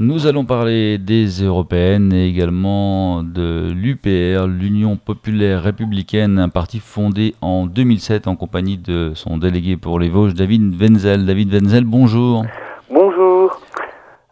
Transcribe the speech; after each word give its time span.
Nous 0.00 0.28
allons 0.28 0.44
parler 0.44 0.96
des 0.96 1.42
européennes 1.42 2.12
et 2.12 2.28
également 2.28 3.24
de 3.24 3.72
l'UPR, 3.72 4.46
l'Union 4.46 4.96
populaire 4.96 5.60
républicaine, 5.60 6.38
un 6.38 6.48
parti 6.48 6.78
fondé 6.78 7.34
en 7.42 7.66
2007 7.66 8.28
en 8.28 8.36
compagnie 8.36 8.78
de 8.78 9.10
son 9.14 9.38
délégué 9.38 9.76
pour 9.76 9.98
les 9.98 10.08
Vosges, 10.08 10.34
David 10.34 10.80
Wenzel. 10.80 11.26
David 11.26 11.52
Wenzel, 11.52 11.82
bonjour. 11.84 12.44
Bonjour. 12.88 13.60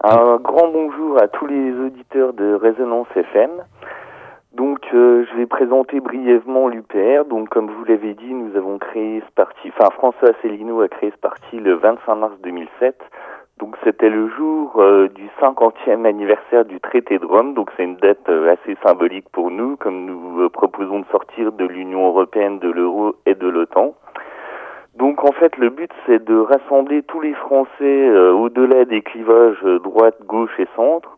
Un 0.04 0.37
grand 0.37 0.68
bonjour 0.68 1.21
à 1.21 1.26
tous 1.26 1.48
les 1.48 1.73
auditeurs 1.85 2.33
de 2.33 2.55
Résonance 2.55 3.09
FM. 3.17 3.51
Donc, 4.53 4.79
euh, 4.95 5.27
je 5.29 5.37
vais 5.37 5.46
présenter 5.46 5.98
brièvement 5.98 6.69
l'UPR. 6.69 7.25
Donc, 7.29 7.48
comme 7.48 7.67
vous 7.67 7.85
l'avez 7.87 8.14
dit, 8.14 8.33
nous 8.33 8.57
avons 8.57 8.79
créé 8.79 9.21
ce 9.27 9.35
parti, 9.35 9.73
enfin, 9.77 9.91
François 9.95 10.29
Asselineau 10.29 10.80
a 10.83 10.87
créé 10.87 11.11
ce 11.11 11.19
parti 11.19 11.57
le 11.59 11.75
25 11.75 12.14
mars 12.14 12.35
2007 12.45 13.03
donc 13.59 13.75
c'était 13.84 14.11
le 14.11 14.29
jour 14.29 14.75
euh, 14.82 15.09
du 15.09 15.29
50e 15.41 16.05
anniversaire 16.05 16.66
du 16.66 16.79
traité 16.79 17.18
de 17.18 17.25
Rome, 17.25 17.55
donc 17.55 17.70
c'est 17.77 17.84
une 17.84 17.96
date 17.96 18.29
euh, 18.29 18.52
assez 18.52 18.77
symbolique 18.87 19.29
pour 19.32 19.51
nous, 19.51 19.77
comme 19.77 20.05
nous 20.05 20.42
euh, 20.42 20.51
proposons 20.51 21.01
de 21.01 21.06
sortir 21.06 21.52
de 21.52 21.65
l'Union 21.65 22.06
européenne, 22.06 22.59
de 22.59 22.70
l'euro 22.70 23.16
et 23.24 23.34
de 23.34 23.48
l'OTAN. 23.48 23.95
Donc 24.96 25.24
en 25.24 25.32
fait 25.32 25.56
le 25.56 25.70
but 25.70 25.91
c'est 26.06 26.23
de 26.23 26.37
rassembler 26.37 27.02
tous 27.02 27.20
les 27.20 27.34
Français 27.34 28.10
au-delà 28.10 28.87
des 28.87 29.02
clivages 29.02 29.62
droite, 29.82 30.16
gauche 30.27 30.59
et 30.59 30.68
centre 30.74 31.16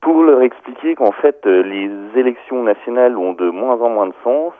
pour 0.00 0.22
leur 0.22 0.40
expliquer 0.40 0.94
qu'en 0.94 1.12
fait 1.12 1.44
les 1.44 1.90
élections 2.16 2.62
nationales 2.62 3.18
ont 3.18 3.34
de 3.34 3.50
moins 3.50 3.78
en 3.82 3.90
moins 3.90 4.06
de 4.06 4.14
sens 4.24 4.54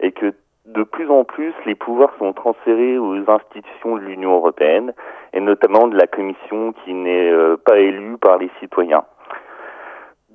et 0.00 0.12
que 0.12 0.32
de 0.68 0.82
plus 0.82 1.10
en 1.10 1.24
plus, 1.24 1.54
les 1.64 1.74
pouvoirs 1.74 2.12
sont 2.18 2.34
transférés 2.34 2.98
aux 2.98 3.30
institutions 3.30 3.96
de 3.96 4.02
l'Union 4.02 4.34
européenne, 4.34 4.92
et 5.32 5.40
notamment 5.40 5.88
de 5.88 5.96
la 5.96 6.06
Commission 6.06 6.74
qui 6.84 6.92
n'est 6.92 7.30
euh, 7.30 7.56
pas 7.56 7.78
élue 7.78 8.18
par 8.18 8.36
les 8.36 8.50
citoyens. 8.60 9.04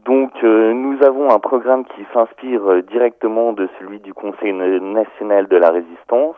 Donc 0.06 0.32
euh, 0.44 0.74
nous 0.74 1.02
avons 1.04 1.30
un 1.30 1.40
programme 1.40 1.86
qui 1.86 2.04
s'inspire 2.14 2.68
euh, 2.68 2.82
directement 2.82 3.54
de 3.54 3.70
celui 3.80 4.00
du 4.00 4.14
Conseil 4.14 4.54
national 4.54 5.48
de 5.48 5.58
la 5.58 5.70
résistance. 5.70 6.36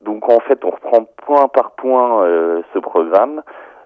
Donc 0.00 0.26
en 0.30 0.40
fait, 0.40 0.64
on 0.64 0.70
reprend 0.70 1.04
point 1.26 1.48
par 1.48 1.72
point 1.72 2.26
ce 2.72 2.78
programme, 2.78 3.42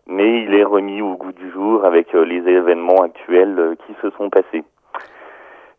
mais 0.07 0.45
il 0.45 0.55
est 0.55 0.63
remis 0.63 1.03
au 1.03 1.17
goût 1.17 1.33
du 1.33 1.51
jour 1.51 1.85
avec 1.85 2.13
les 2.13 2.49
événements 2.49 3.03
actuels 3.03 3.77
qui 3.85 3.95
se 4.01 4.11
sont 4.11 4.31
passés. 4.31 4.63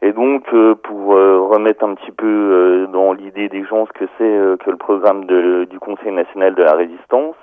Et 0.01 0.11
donc, 0.11 0.43
euh, 0.53 0.75
pour 0.75 1.15
euh, 1.15 1.39
remettre 1.39 1.83
un 1.83 1.95
petit 1.95 2.11
peu 2.11 2.27
euh, 2.27 2.87
dans 2.87 3.13
l'idée 3.13 3.49
des 3.49 3.63
gens 3.63 3.85
ce 3.85 3.91
que 3.93 4.05
c'est 4.17 4.63
que 4.63 4.69
le 4.69 4.77
programme 4.77 5.25
de, 5.25 5.65
du 5.69 5.79
Conseil 5.79 6.11
national 6.11 6.55
de 6.55 6.63
la 6.63 6.73
résistance, 6.73 7.35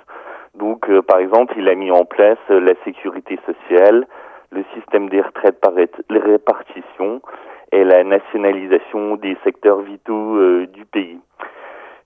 donc 0.55 0.87
par 1.01 1.19
exemple, 1.19 1.55
il 1.57 1.67
a 1.67 1.75
mis 1.75 1.91
en 1.91 2.05
place 2.05 2.37
la 2.49 2.73
sécurité 2.83 3.39
sociale, 3.45 4.05
le 4.51 4.63
système 4.75 5.09
des 5.09 5.19
retraites 5.19 5.59
par 5.59 5.73
répartition 5.73 7.21
et 7.71 7.83
la 7.83 8.03
nationalisation 8.03 9.15
des 9.15 9.35
secteurs 9.43 9.79
vitaux 9.79 10.65
du 10.67 10.85
pays. 10.85 11.19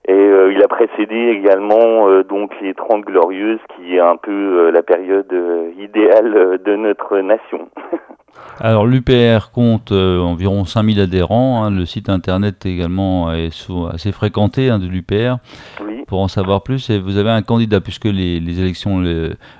Et 0.08 0.12
euh, 0.12 0.50
il 0.54 0.62
a 0.64 0.68
précédé 0.68 1.14
également 1.14 2.08
euh, 2.08 2.24
donc 2.24 2.58
les 2.62 2.72
Trente 2.72 3.04
Glorieuses, 3.04 3.60
qui 3.76 3.94
est 3.94 4.00
un 4.00 4.16
peu 4.16 4.32
euh, 4.32 4.70
la 4.70 4.82
période 4.82 5.30
idéale 5.78 6.58
de 6.64 6.76
notre 6.76 7.18
nation. 7.18 7.68
Alors 8.60 8.86
l'UPR 8.86 9.50
compte 9.52 9.92
environ 9.92 10.64
5000 10.64 11.00
adhérents. 11.00 11.64
Hein. 11.64 11.70
Le 11.70 11.86
site 11.86 12.08
internet 12.08 12.66
également 12.66 13.32
est 13.32 13.50
assez 13.92 14.12
fréquenté 14.12 14.70
hein, 14.70 14.78
de 14.78 14.86
l'UPR. 14.86 15.36
Oui. 15.80 16.04
Pour 16.06 16.20
en 16.20 16.28
savoir 16.28 16.62
plus, 16.62 16.90
et 16.90 16.98
vous 16.98 17.18
avez 17.18 17.30
un 17.30 17.42
candidat 17.42 17.80
puisque 17.80 18.06
les, 18.06 18.40
les 18.40 18.60
élections 18.60 19.02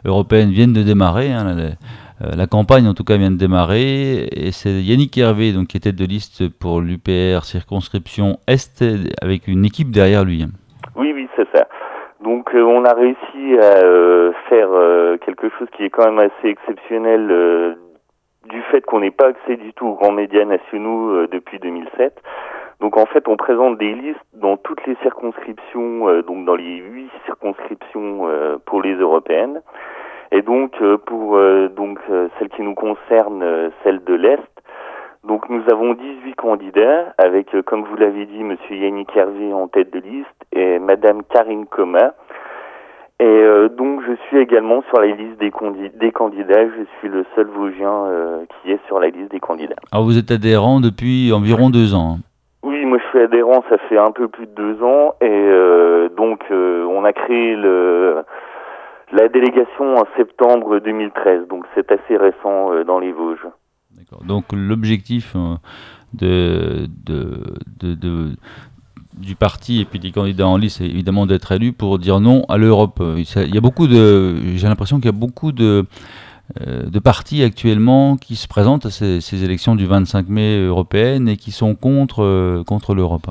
européennes 0.05 0.51
viennent 0.51 0.73
de 0.73 0.83
démarrer. 0.83 1.33
Hein, 1.33 1.77
euh, 2.23 2.35
la 2.37 2.47
campagne, 2.47 2.87
en 2.89 2.95
tout 2.95 3.05
cas, 3.05 3.17
vient 3.17 3.31
de 3.31 3.39
démarrer. 3.39 4.27
Et 4.33 4.51
c'est 4.51 4.71
Yannick 4.71 5.17
Hervé, 5.17 5.53
donc, 5.53 5.69
qui 5.69 5.77
était 5.77 5.93
de 5.93 6.05
liste 6.05 6.49
pour 6.59 6.81
l'UPR 6.81 7.45
circonscription 7.45 8.39
Est, 8.49 8.85
avec 9.23 9.47
une 9.47 9.65
équipe 9.65 9.91
derrière 9.91 10.25
lui. 10.25 10.45
Oui, 10.97 11.13
oui, 11.15 11.29
c'est 11.37 11.47
ça. 11.55 11.69
Donc, 12.25 12.53
euh, 12.55 12.63
on 12.63 12.85
a 12.85 12.93
réussi 12.93 13.59
à 13.61 13.85
euh, 13.85 14.33
faire 14.49 14.69
quelque 15.25 15.49
chose 15.59 15.69
qui 15.77 15.85
est 15.85 15.91
quand 15.91 16.11
même 16.11 16.19
assez 16.19 16.49
exceptionnel 16.49 17.77
du 18.49 18.63
fait 18.71 18.83
qu'on 18.83 19.01
n'ait 19.01 19.11
pas 19.11 19.29
accès 19.29 19.57
du 19.57 19.73
tout 19.73 19.87
aux 19.87 19.95
grands 19.95 20.13
médias 20.13 20.45
nationaux 20.45 21.27
depuis 21.27 21.59
2007. 21.59 22.21
Donc 22.81 22.97
en 22.97 23.07
fait, 23.07 23.27
on 23.29 23.37
présente 23.37 23.79
des 23.79 23.93
listes 23.93 24.19
dans 24.35 24.57
toutes 24.57 24.85
les 24.87 24.97
circonscriptions, 25.03 26.23
donc 26.23 26.45
dans 26.45 26.55
les 26.55 26.77
huit 26.77 27.11
circonscriptions 27.27 28.29
pour 28.67 28.83
les 28.83 28.95
européennes. 28.95 29.61
Et 30.31 30.43
donc 30.43 30.75
euh, 30.83 30.99
pour 30.99 31.37
euh, 31.37 31.69
donc 31.69 31.99
euh, 32.11 32.29
celle 32.39 32.51
qui 32.51 32.63
nous 32.63 32.75
concerne, 32.75 33.71
celle 33.83 34.05
de 34.05 34.15
l'Est, 34.15 34.43
donc 35.25 35.49
nous 35.49 35.63
avons 35.71 35.95
18 35.95 36.35
candidats 36.35 37.15
avec, 37.19 37.49
comme 37.63 37.85
vous 37.85 37.97
l'avez 37.97 38.27
dit, 38.27 38.45
Monsieur 38.45 38.77
Yannick 38.77 39.15
Hervé 39.17 39.53
en 39.53 39.69
tête 39.69 39.91
de 39.91 39.99
liste 39.99 40.29
et 40.53 40.79
Madame 40.79 41.23
Karine 41.25 41.67
Coma. 41.67 42.15
Et 43.21 43.45
donc 43.77 44.01
je 44.07 44.13
suis 44.29 44.39
également 44.39 44.83
sur 44.89 45.01
la 45.01 45.07
liste 45.07 45.39
des, 45.41 45.51
des 45.99 46.13
candidats. 46.13 46.69
Je 46.69 46.85
suis 46.99 47.09
le 47.09 47.25
seul 47.35 47.49
Vosgien 47.49 48.05
qui 48.49 48.71
est 48.71 48.79
sur 48.87 49.01
la 49.01 49.09
liste 49.09 49.33
des 49.33 49.41
candidats. 49.41 49.75
Alors 49.91 50.05
vous 50.05 50.17
êtes 50.17 50.31
adhérent 50.31 50.81
depuis 50.81 51.33
environ 51.33 51.69
deux 51.69 51.95
ans. 51.95 52.19
Hein. 52.19 52.23
Oui, 52.63 52.85
moi 52.85 52.99
je 52.99 53.09
suis 53.09 53.19
adhérent, 53.19 53.65
ça 53.69 53.79
fait 53.89 53.99
un 53.99 54.13
peu 54.13 54.29
plus 54.29 54.47
de 54.47 54.55
deux 54.55 54.83
ans, 54.85 55.15
et 55.21 56.09
donc 56.17 56.45
on 56.51 57.05
a 57.05 57.13
créé 57.13 57.57
le 57.57 58.23
la 59.13 59.29
délégation 59.29 59.97
en 59.97 60.05
septembre 60.17 60.81
2013, 60.81 61.49
donc 61.49 61.65
c'est 61.75 61.91
assez 61.91 62.17
récent 62.17 62.73
euh, 62.73 62.85
dans 62.85 62.99
les 62.99 63.13
Vosges. 63.13 63.47
D'accord. 63.97 64.23
Donc 64.25 64.45
l'objectif 64.53 65.35
euh, 65.35 65.57
de, 66.13 66.87
de, 67.07 67.95
de, 67.95 68.31
du 69.21 69.35
parti 69.35 69.81
et 69.81 69.85
puis 69.85 69.99
des 69.99 70.11
candidats 70.11 70.47
en 70.47 70.57
lice, 70.57 70.81
évidemment 70.81 71.27
d'être 71.27 71.53
élu 71.53 71.73
pour 71.73 71.99
dire 71.99 72.21
non 72.21 72.45
à 72.49 72.57
l'Europe. 72.57 73.01
Il 73.01 73.55
y 73.55 73.59
a 73.59 73.61
beaucoup 73.61 73.87
de, 73.87 74.37
j'ai 74.57 74.69
l'impression 74.69 74.97
qu'il 74.97 75.07
y 75.07 75.15
a 75.15 75.19
beaucoup 75.19 75.53
de, 75.53 75.85
euh, 76.61 76.83
de 76.91 76.99
partis 76.99 77.43
actuellement 77.43 78.17
qui 78.17 78.37
se 78.37 78.49
présentent 78.49 78.87
à 78.87 78.91
ces, 78.91 79.45
élections 79.45 79.75
du 79.75 79.87
25 79.87 80.29
mai 80.29 80.65
européennes 80.67 81.29
et 81.29 81.37
qui 81.37 81.51
sont 81.51 81.75
contre, 81.75 82.63
contre 82.65 82.95
l'Europe. 82.95 83.27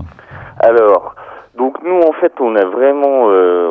Alors, 0.60 1.16
donc 1.58 1.78
nous 1.84 2.00
en 2.02 2.14
fait 2.14 2.34
on 2.40 2.56
a 2.56 2.66
vraiment, 2.66 3.26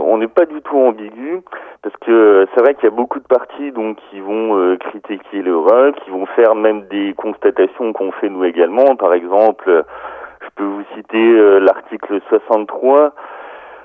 on 0.05 0.19
n'est 0.19 0.29
pas 0.29 0.47
du 0.47 0.61
tout 0.63 0.77
ambigu. 0.77 1.43
Parce 1.87 1.99
que 1.99 2.49
c'est 2.53 2.61
vrai 2.63 2.75
qu'il 2.75 2.83
y 2.83 2.93
a 2.93 2.97
beaucoup 2.97 3.21
de 3.21 3.27
partis 3.27 3.71
donc 3.71 3.99
qui 4.11 4.19
vont 4.19 4.59
euh, 4.59 4.77
critiquer 4.77 5.41
l'Europe, 5.41 5.95
qui 6.05 6.11
vont 6.11 6.27
faire 6.27 6.57
même 6.57 6.83
des 6.91 7.15
constatations 7.17 7.93
qu'on 7.93 8.11
fait 8.11 8.29
nous 8.29 8.43
également. 8.43 8.97
Par 8.97 9.15
exemple, 9.15 9.85
je 10.43 10.49
peux 10.55 10.65
vous 10.65 10.85
citer 10.95 11.19
euh, 11.19 11.59
l'article 11.59 12.21
63 12.29 13.13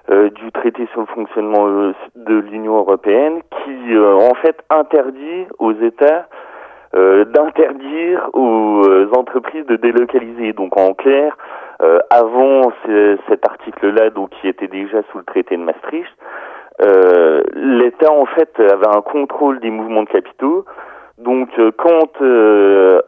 euh, 0.10 0.30
du 0.30 0.52
traité 0.52 0.88
sur 0.92 1.02
le 1.02 1.08
fonctionnement 1.08 1.68
de 2.16 2.36
l'Union 2.36 2.78
européenne 2.78 3.42
qui 3.64 3.98
en 3.98 4.34
fait 4.36 4.58
interdit 4.70 5.48
aux 5.60 5.74
États 5.74 6.28
d'interdire 6.94 8.30
aux 8.34 8.84
entreprises 9.16 9.66
de 9.66 9.78
délocaliser. 9.78 10.52
Donc 10.52 10.78
en 10.78 10.94
clair, 10.94 11.38
avant 12.10 12.74
cet 13.30 13.48
article-là, 13.48 14.10
donc 14.10 14.32
qui 14.42 14.50
était 14.50 14.68
déjà 14.68 15.02
sous 15.10 15.20
le 15.20 15.24
traité 15.24 15.56
de 15.56 15.64
Maastricht, 15.64 16.12
euh, 16.84 17.42
l'État 17.54 18.12
en 18.12 18.26
fait 18.26 18.60
avait 18.60 18.88
un 18.88 19.02
contrôle 19.02 19.60
des 19.60 19.70
mouvements 19.70 20.04
de 20.04 20.10
capitaux. 20.10 20.66
Donc 21.22 21.50
euh, 21.60 21.72
quand 21.78 22.20
euh, 22.22 23.00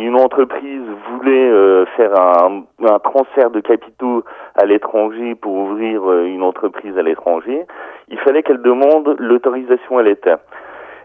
une 0.00 0.16
entreprise 0.16 0.82
voulait 1.10 1.84
faire 1.96 2.18
un, 2.18 2.64
un, 2.84 2.98
transfert 2.98 3.50
de 3.50 3.60
capitaux 3.60 4.24
à 4.56 4.64
l'étranger 4.64 5.36
pour 5.36 5.52
ouvrir 5.52 6.12
une 6.22 6.42
entreprise 6.42 6.98
à 6.98 7.02
l'étranger, 7.02 7.64
il 8.08 8.18
fallait 8.18 8.42
qu'elle 8.42 8.62
demande 8.62 9.14
l'autorisation 9.18 9.98
à 9.98 10.02
l'État. 10.02 10.40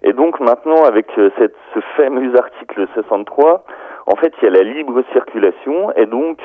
Et 0.02 0.14
donc 0.14 0.40
maintenant 0.40 0.86
avec 0.86 1.08
cette, 1.38 1.56
ce 1.74 1.80
fameux 1.96 2.36
article 2.36 2.88
63, 2.96 3.64
en 4.08 4.16
fait 4.16 4.34
il 4.42 4.46
y 4.46 4.48
a 4.48 4.52
la 4.52 4.64
libre 4.64 5.04
circulation 5.14 5.92
et 5.96 6.08
donc 6.08 6.40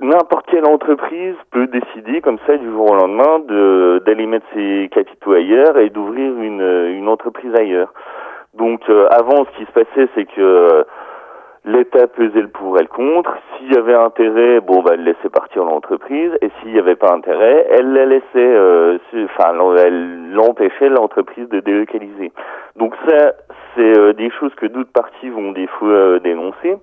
n'importe 0.00 0.46
quelle 0.46 0.66
entreprise 0.66 1.34
peut 1.50 1.66
décider 1.66 2.20
comme 2.20 2.38
ça 2.46 2.56
du 2.56 2.70
jour 2.70 2.92
au 2.92 2.94
lendemain 2.94 3.40
de 3.40 4.02
d'aller 4.06 4.26
mettre 4.26 4.46
ses 4.54 4.88
capitaux 4.92 5.32
ailleurs 5.32 5.76
et 5.78 5.90
d'ouvrir 5.90 6.32
une, 6.40 6.62
une 6.96 7.08
entreprise 7.08 7.54
ailleurs. 7.54 7.92
Donc 8.58 8.80
euh, 8.90 9.06
avant 9.10 9.44
ce 9.44 9.56
qui 9.56 9.64
se 9.64 9.72
passait 9.72 10.08
c'est 10.14 10.24
que 10.24 10.40
euh, 10.40 10.82
l'État 11.64 12.08
pesait 12.08 12.42
le 12.42 12.48
pour 12.48 12.76
et 12.78 12.82
le 12.82 12.88
contre. 12.88 13.36
S'il 13.56 13.72
y 13.72 13.76
avait 13.76 13.94
intérêt, 13.94 14.60
bon 14.60 14.82
bah 14.82 14.92
elle 14.94 15.04
laissait 15.04 15.30
partir 15.32 15.64
l'entreprise 15.64 16.32
et 16.42 16.50
s'il 16.58 16.72
n'y 16.72 16.78
avait 16.78 16.96
pas 16.96 17.12
intérêt, 17.12 17.66
elle 17.70 17.92
la 17.92 18.04
laissait 18.04 18.24
euh, 18.36 18.98
enfin 19.24 19.54
elle 19.78 20.32
l'empêchait 20.32 20.88
l'entreprise 20.88 21.48
de 21.48 21.60
délocaliser. 21.60 22.32
Donc 22.76 22.94
ça 23.08 23.32
c'est 23.76 24.14
des 24.14 24.30
choses 24.30 24.54
que 24.56 24.66
d'autres 24.66 24.92
parties 24.92 25.30
vont 25.30 25.52
des 25.52 25.68
fois 25.68 26.18
dénoncer. 26.18 26.76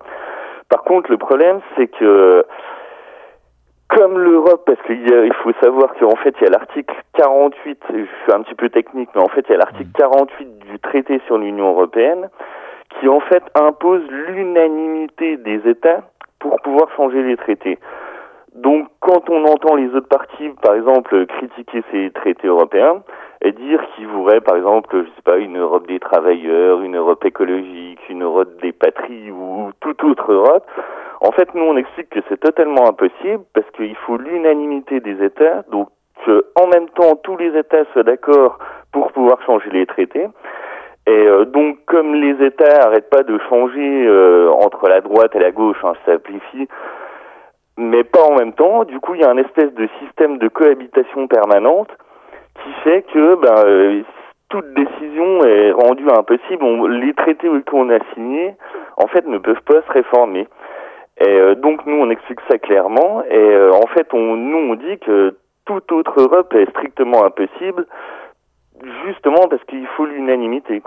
Par 0.70 0.82
contre 0.82 1.10
le 1.10 1.18
problème 1.18 1.60
c'est 1.76 1.88
que 1.88 2.44
comme 3.88 4.18
l'Europe, 4.18 4.64
parce 4.66 4.80
qu'il 4.82 5.32
faut 5.42 5.52
savoir 5.62 5.94
qu'en 5.94 6.16
fait, 6.16 6.34
il 6.40 6.44
y 6.44 6.46
a 6.46 6.50
l'article 6.50 6.94
48, 7.14 7.78
je 7.90 7.94
suis 7.94 8.32
un 8.32 8.42
petit 8.42 8.54
peu 8.54 8.68
technique, 8.68 9.08
mais 9.14 9.22
en 9.22 9.28
fait, 9.28 9.44
il 9.48 9.52
y 9.52 9.54
a 9.54 9.58
l'article 9.58 9.90
48 9.96 10.58
du 10.58 10.78
traité 10.80 11.20
sur 11.26 11.38
l'Union 11.38 11.70
européenne 11.70 12.28
qui, 12.98 13.08
en 13.08 13.20
fait, 13.20 13.42
impose 13.54 14.02
l'unanimité 14.10 15.36
des 15.36 15.68
États 15.68 16.02
pour 16.38 16.60
pouvoir 16.62 16.88
changer 16.96 17.22
les 17.22 17.36
traités. 17.36 17.78
Donc, 18.56 18.88
quand 19.00 19.28
on 19.30 19.44
entend 19.44 19.76
les 19.76 19.88
autres 19.94 20.08
parties, 20.08 20.50
par 20.62 20.74
exemple, 20.74 21.26
critiquer 21.26 21.82
ces 21.90 22.10
traités 22.10 22.48
européens 22.48 23.02
et 23.42 23.52
dire 23.52 23.80
qu'ils 23.94 24.08
voudraient, 24.08 24.40
par 24.40 24.56
exemple, 24.56 25.04
je 25.04 25.08
sais 25.14 25.22
pas, 25.24 25.36
une 25.36 25.58
Europe 25.58 25.86
des 25.86 26.00
travailleurs, 26.00 26.80
une 26.80 26.96
Europe 26.96 27.24
écologique, 27.24 28.00
une 28.08 28.22
Europe 28.22 28.60
des 28.62 28.72
patries 28.72 29.30
ou 29.30 29.70
toute 29.80 30.02
autre 30.04 30.32
Europe, 30.32 30.64
en 31.20 31.32
fait, 31.32 31.54
nous, 31.54 31.64
on 31.64 31.76
explique 31.76 32.10
que 32.10 32.20
c'est 32.28 32.40
totalement 32.40 32.88
impossible 32.88 33.44
parce 33.54 33.68
qu'il 33.72 33.96
faut 33.96 34.16
l'unanimité 34.16 35.00
des 35.00 35.24
États, 35.24 35.62
donc 35.70 35.88
en 36.56 36.66
même 36.66 36.88
temps, 36.90 37.16
tous 37.22 37.36
les 37.36 37.56
États 37.56 37.84
soient 37.92 38.02
d'accord 38.02 38.58
pour 38.92 39.12
pouvoir 39.12 39.40
changer 39.44 39.70
les 39.70 39.86
traités. 39.86 40.26
Et 41.06 41.10
euh, 41.10 41.44
donc, 41.44 41.78
comme 41.86 42.14
les 42.14 42.44
États 42.44 42.78
n'arrêtent 42.78 43.10
pas 43.10 43.22
de 43.22 43.38
changer 43.48 44.06
euh, 44.06 44.50
entre 44.50 44.88
la 44.88 45.00
droite 45.00 45.36
et 45.36 45.38
la 45.38 45.52
gauche, 45.52 45.76
hein, 45.84 45.92
ça 46.04 46.12
simplifie, 46.12 46.68
mais 47.76 48.04
pas 48.04 48.22
en 48.22 48.36
même 48.36 48.52
temps, 48.52 48.84
du 48.84 48.98
coup, 49.00 49.14
il 49.14 49.20
y 49.20 49.24
a 49.24 49.30
un 49.30 49.36
espèce 49.36 49.72
de 49.74 49.88
système 50.00 50.38
de 50.38 50.48
cohabitation 50.48 51.26
permanente 51.28 51.90
qui 52.62 52.72
fait 52.84 53.02
que 53.12 53.34
ben, 53.36 53.64
euh, 53.66 54.02
toute 54.48 54.72
décision 54.74 55.44
est 55.44 55.72
rendue 55.72 56.08
impossible. 56.10 56.64
les 56.88 57.14
traités 57.14 57.48
qu'on 57.70 57.90
a 57.90 57.98
signés, 58.14 58.54
en 58.96 59.06
fait, 59.08 59.26
ne 59.26 59.38
peuvent 59.38 59.62
pas 59.62 59.82
se 59.82 59.92
réformer. 59.92 60.46
Et 61.18 61.28
euh, 61.28 61.54
donc 61.54 61.86
nous 61.86 61.96
on 61.96 62.10
explique 62.10 62.40
ça 62.50 62.58
clairement 62.58 63.22
et 63.24 63.38
euh, 63.38 63.72
en 63.72 63.86
fait 63.86 64.12
on 64.12 64.36
nous 64.36 64.58
on 64.58 64.74
dit 64.74 64.98
que 64.98 65.34
toute 65.64 65.90
autre 65.90 66.12
Europe 66.20 66.52
est 66.54 66.68
strictement 66.70 67.24
impossible 67.24 67.86
justement 69.06 69.48
parce 69.48 69.62
qu'il 69.64 69.86
faut 69.96 70.06
l'unanimité. 70.06 70.82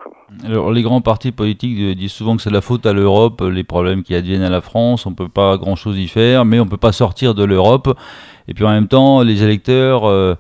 Alors 0.46 0.72
les 0.72 0.82
grands 0.82 1.02
partis 1.02 1.32
politiques 1.32 1.98
disent 1.98 2.12
souvent 2.12 2.36
que 2.36 2.42
c'est 2.42 2.52
la 2.52 2.62
faute 2.62 2.86
à 2.86 2.94
l'Europe, 2.94 3.42
les 3.42 3.64
problèmes 3.64 4.04
qui 4.04 4.16
adviennent 4.16 4.44
à 4.44 4.50
la 4.50 4.62
France, 4.62 5.06
on 5.06 5.14
peut 5.14 5.30
pas 5.30 5.58
grand-chose 5.58 5.98
y 6.00 6.08
faire, 6.08 6.46
mais 6.46 6.60
on 6.60 6.66
peut 6.66 6.78
pas 6.78 6.92
sortir 6.92 7.34
de 7.34 7.44
l'Europe. 7.44 7.90
Et 8.48 8.54
puis 8.54 8.66
en 8.66 8.72
même 8.72 8.88
temps, 8.88 9.22
les 9.22 9.44
électeurs, 9.44 10.06
euh, 10.06 10.36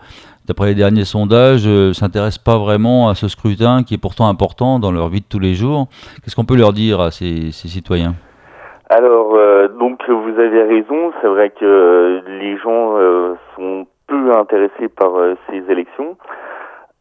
d'après 0.46 0.68
les 0.68 0.76
derniers 0.76 1.06
sondages, 1.06 1.68
ne 1.68 1.94
s'intéressent 1.94 2.44
pas 2.44 2.58
vraiment 2.58 3.10
à 3.10 3.16
ce 3.16 3.28
scrutin 3.28 3.84
qui 3.84 3.94
est 3.94 4.00
pourtant 4.00 4.28
important 4.28 4.80
dans 4.80 4.92
leur 4.92 5.10
vie 5.10 5.22
de 5.22 5.28
tous 5.30 5.40
les 5.40 5.54
jours. 5.54 5.88
Qu'est-ce 6.24 6.36
qu'on 6.36 6.46
peut 6.46 6.58
leur 6.58 6.74
dire 6.74 7.00
à 7.02 7.12
ces, 7.12 7.52
ces 7.52 7.68
citoyens? 7.68 8.16
Alors, 8.90 9.36
euh, 9.36 9.68
donc 9.68 10.02
vous 10.10 10.40
avez 10.40 10.64
raison, 10.64 11.14
c'est 11.22 11.28
vrai 11.28 11.52
que 11.52 12.24
les 12.40 12.58
gens 12.58 12.98
euh, 12.98 13.36
sont 13.56 13.86
peu 14.08 14.36
intéressés 14.36 14.90
par 14.90 15.16
euh, 15.16 15.36
ces 15.48 15.58
élections. 15.72 16.18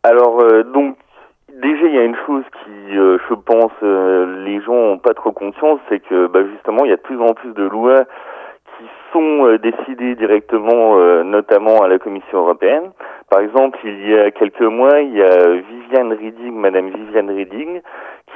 Alors, 0.02 0.42
donc, 0.72 0.96
déjà, 1.52 1.86
il 1.86 1.94
y 1.94 1.98
a 1.98 2.04
une 2.04 2.16
chose 2.26 2.44
qui, 2.64 2.94
je 2.94 3.34
pense, 3.34 3.72
les 3.82 4.60
gens 4.62 4.74
n'ont 4.74 4.98
pas 4.98 5.14
trop 5.14 5.32
conscience, 5.32 5.80
c'est 5.88 6.00
que 6.00 6.26
bah, 6.28 6.40
justement, 6.52 6.84
il 6.84 6.90
y 6.90 6.92
a 6.92 6.96
de 6.96 7.02
plus 7.02 7.20
en 7.20 7.34
plus 7.34 7.52
de 7.52 7.64
lois 7.64 8.04
qui 8.78 8.84
sont 9.12 9.58
décidées 9.60 10.14
directement, 10.14 10.96
notamment 11.24 11.82
à 11.82 11.88
la 11.88 11.98
Commission 11.98 12.38
européenne. 12.38 12.92
Par 13.28 13.40
exemple, 13.40 13.78
il 13.84 14.08
y 14.08 14.16
a 14.16 14.30
quelques 14.30 14.60
mois, 14.60 15.00
il 15.00 15.14
y 15.14 15.22
a 15.22 15.48
Viviane 15.48 16.12
Reding, 16.12 16.54
Madame 16.54 16.90
Viviane 16.90 17.30
Reding, 17.30 17.80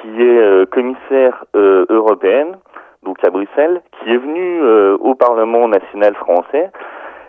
qui 0.00 0.22
est 0.22 0.70
commissaire 0.70 1.44
européenne 1.54 2.56
donc 3.02 3.18
à 3.24 3.30
Bruxelles, 3.30 3.82
qui 3.98 4.10
est 4.10 4.16
venu 4.16 4.62
euh, 4.62 4.96
au 5.00 5.14
Parlement 5.14 5.68
national 5.68 6.14
français 6.14 6.70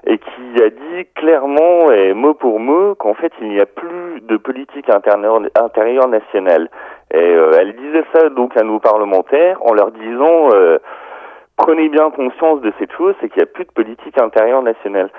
et 0.06 0.18
qui 0.18 0.64
a 0.64 0.70
dit 0.70 1.08
clairement 1.16 1.92
et 1.92 2.14
mot 2.14 2.34
pour 2.34 2.60
mot 2.60 2.96
qu'en 2.96 3.14
fait 3.14 3.32
il 3.42 3.50
n'y 3.50 3.60
a 3.60 3.66
plus 3.66 4.22
de 4.22 4.38
politique 4.38 4.90
intérieure, 4.90 6.08
nationale. 6.08 6.70
Et 7.12 7.18
euh, 7.18 7.52
elle 7.60 7.76
disait 7.76 8.04
ça 8.14 8.30
donc 8.30 8.58
à 8.58 8.64
nos 8.64 8.80
parlementaires 8.80 9.58
en 9.66 9.74
leur 9.74 9.92
disant 9.92 10.50
euh, 10.54 10.80
prenez 11.58 11.90
bien 11.90 12.10
conscience 12.12 12.62
de 12.62 12.74
cette 12.80 12.92
chose, 12.94 13.16
c'est 13.22 13.30
qu'il 13.30 13.38
n'y 13.38 13.50
a 13.50 13.54
plus 13.54 13.66
de 13.66 13.72
politique 13.72 14.20
intérieure 14.20 14.62
nationale. 14.62 15.10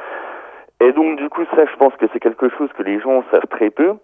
Et 0.81 0.92
donc 0.92 1.16
du 1.16 1.28
coup 1.31 1.44
ça 1.56 1.64
je 1.64 1.76
pense 1.76 1.94
que 1.96 2.06
c'est 2.12 2.20
quelque 2.20 2.50
chose 2.50 2.69
que 2.76 2.82
les 2.82 3.00
gens 3.00 3.25
savent 3.32 3.48
très 3.50 3.70
peu. 3.70 3.94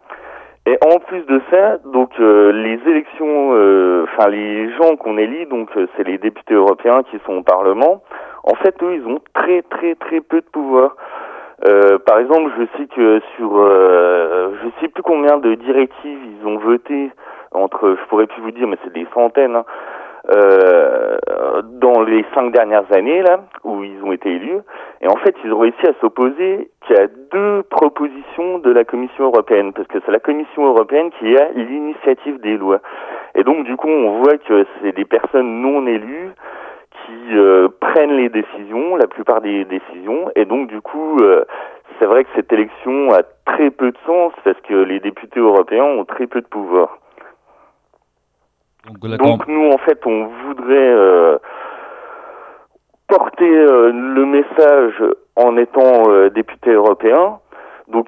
Et 0.67 0.77
en 0.85 0.99
plus 0.99 1.25
de 1.25 1.41
ça, 1.51 1.79
donc 1.87 2.11
euh, 2.21 2.53
les 2.53 2.79
élections, 2.91 3.55
euh, 3.55 4.05
enfin 4.05 4.29
les 4.29 4.71
gens 4.75 4.95
qu'on 4.97 5.17
élit, 5.17 5.47
donc 5.47 5.71
euh, 5.77 5.87
c'est 5.97 6.07
les 6.07 6.19
députés 6.19 6.55
européens 6.55 7.03
qui 7.03 7.19
sont 7.25 7.39
au 7.39 7.43
Parlement. 7.43 8.03
En 8.45 8.55
fait, 8.55 8.75
eux, 8.83 8.95
ils 8.95 9.07
ont 9.07 9.21
très 9.33 9.63
très 9.63 9.95
très 9.95 10.21
peu 10.21 10.41
de 10.41 10.47
pouvoir. 10.53 10.97
par 12.07 12.19
exemple, 12.19 12.51
je 12.59 12.65
sais 12.77 12.87
que 12.89 13.21
sur, 13.37 13.51
je 13.57 14.69
sais 14.81 14.89
plus 14.89 15.03
combien 15.03 15.39
de 15.39 15.55
directives 15.55 16.19
ils 16.25 16.47
ont 16.47 16.59
voté 16.59 17.11
entre, 17.53 17.97
je 18.01 18.09
pourrais 18.09 18.27
plus 18.27 18.41
vous 18.43 18.51
dire, 18.51 18.67
mais 18.67 18.77
c'est 18.85 18.93
des 18.93 19.07
centaines. 19.15 19.57
Hein, 19.57 19.65
euh, 20.33 21.19
dans 21.81 22.03
les 22.03 22.25
cinq 22.35 22.53
dernières 22.53 22.91
années 22.93 23.23
là 23.23 23.41
où 23.65 23.83
ils 23.83 24.03
ont 24.05 24.13
été 24.13 24.31
élus 24.31 24.59
et 25.01 25.09
en 25.09 25.17
fait 25.17 25.35
ils 25.45 25.53
ont 25.53 25.59
réussi 25.59 25.87
à 25.87 25.93
s'opposer 26.01 26.71
qu'à 26.87 27.07
deux 27.33 27.63
propositions 27.65 28.59
de 28.59 28.71
la 28.71 28.85
Commission 28.85 29.25
européenne 29.25 29.73
parce 29.73 29.89
que 29.89 29.99
c'est 30.05 30.13
la 30.13 30.21
Commission 30.21 30.67
européenne 30.67 31.11
qui 31.19 31.37
a 31.37 31.49
l'initiative 31.55 32.41
des 32.41 32.57
lois 32.57 32.81
et 33.35 33.43
donc 33.43 33.65
du 33.65 33.77
coup 33.77 33.89
on 33.89 34.21
voit 34.23 34.39
que 34.39 34.67
c'est 34.81 34.95
des 34.95 35.05
personnes 35.05 35.63
non 35.63 35.87
élues 35.87 36.31
qui 37.07 37.37
euh, 37.37 37.69
prennent 37.81 38.17
les 38.17 38.29
décisions 38.29 38.97
la 38.97 39.07
plupart 39.07 39.41
des 39.41 39.65
décisions 39.65 40.31
et 40.37 40.45
donc 40.45 40.69
du 40.69 40.81
coup 40.81 41.17
euh, 41.23 41.45
c'est 41.99 42.07
vrai 42.07 42.25
que 42.25 42.31
cette 42.35 42.53
élection 42.53 43.13
a 43.13 43.23
très 43.45 43.71
peu 43.71 43.91
de 43.91 43.99
sens 44.07 44.33
parce 44.45 44.61
que 44.63 44.75
les 44.75 45.01
députés 45.01 45.41
européens 45.41 45.85
ont 45.85 46.05
très 46.05 46.27
peu 46.27 46.41
de 46.41 46.47
pouvoir. 46.47 46.99
Donc, 48.87 49.47
nous, 49.47 49.71
en 49.71 49.79
fait, 49.79 50.01
on 50.07 50.27
voudrait 50.27 50.75
euh, 50.75 51.39
porter 53.09 53.51
euh, 53.51 53.93
le 53.93 54.25
message 54.25 54.95
en 55.37 55.57
étant 55.57 56.11
euh, 56.11 56.31
député 56.31 56.71
européen. 56.71 57.39
Donc 57.89 58.07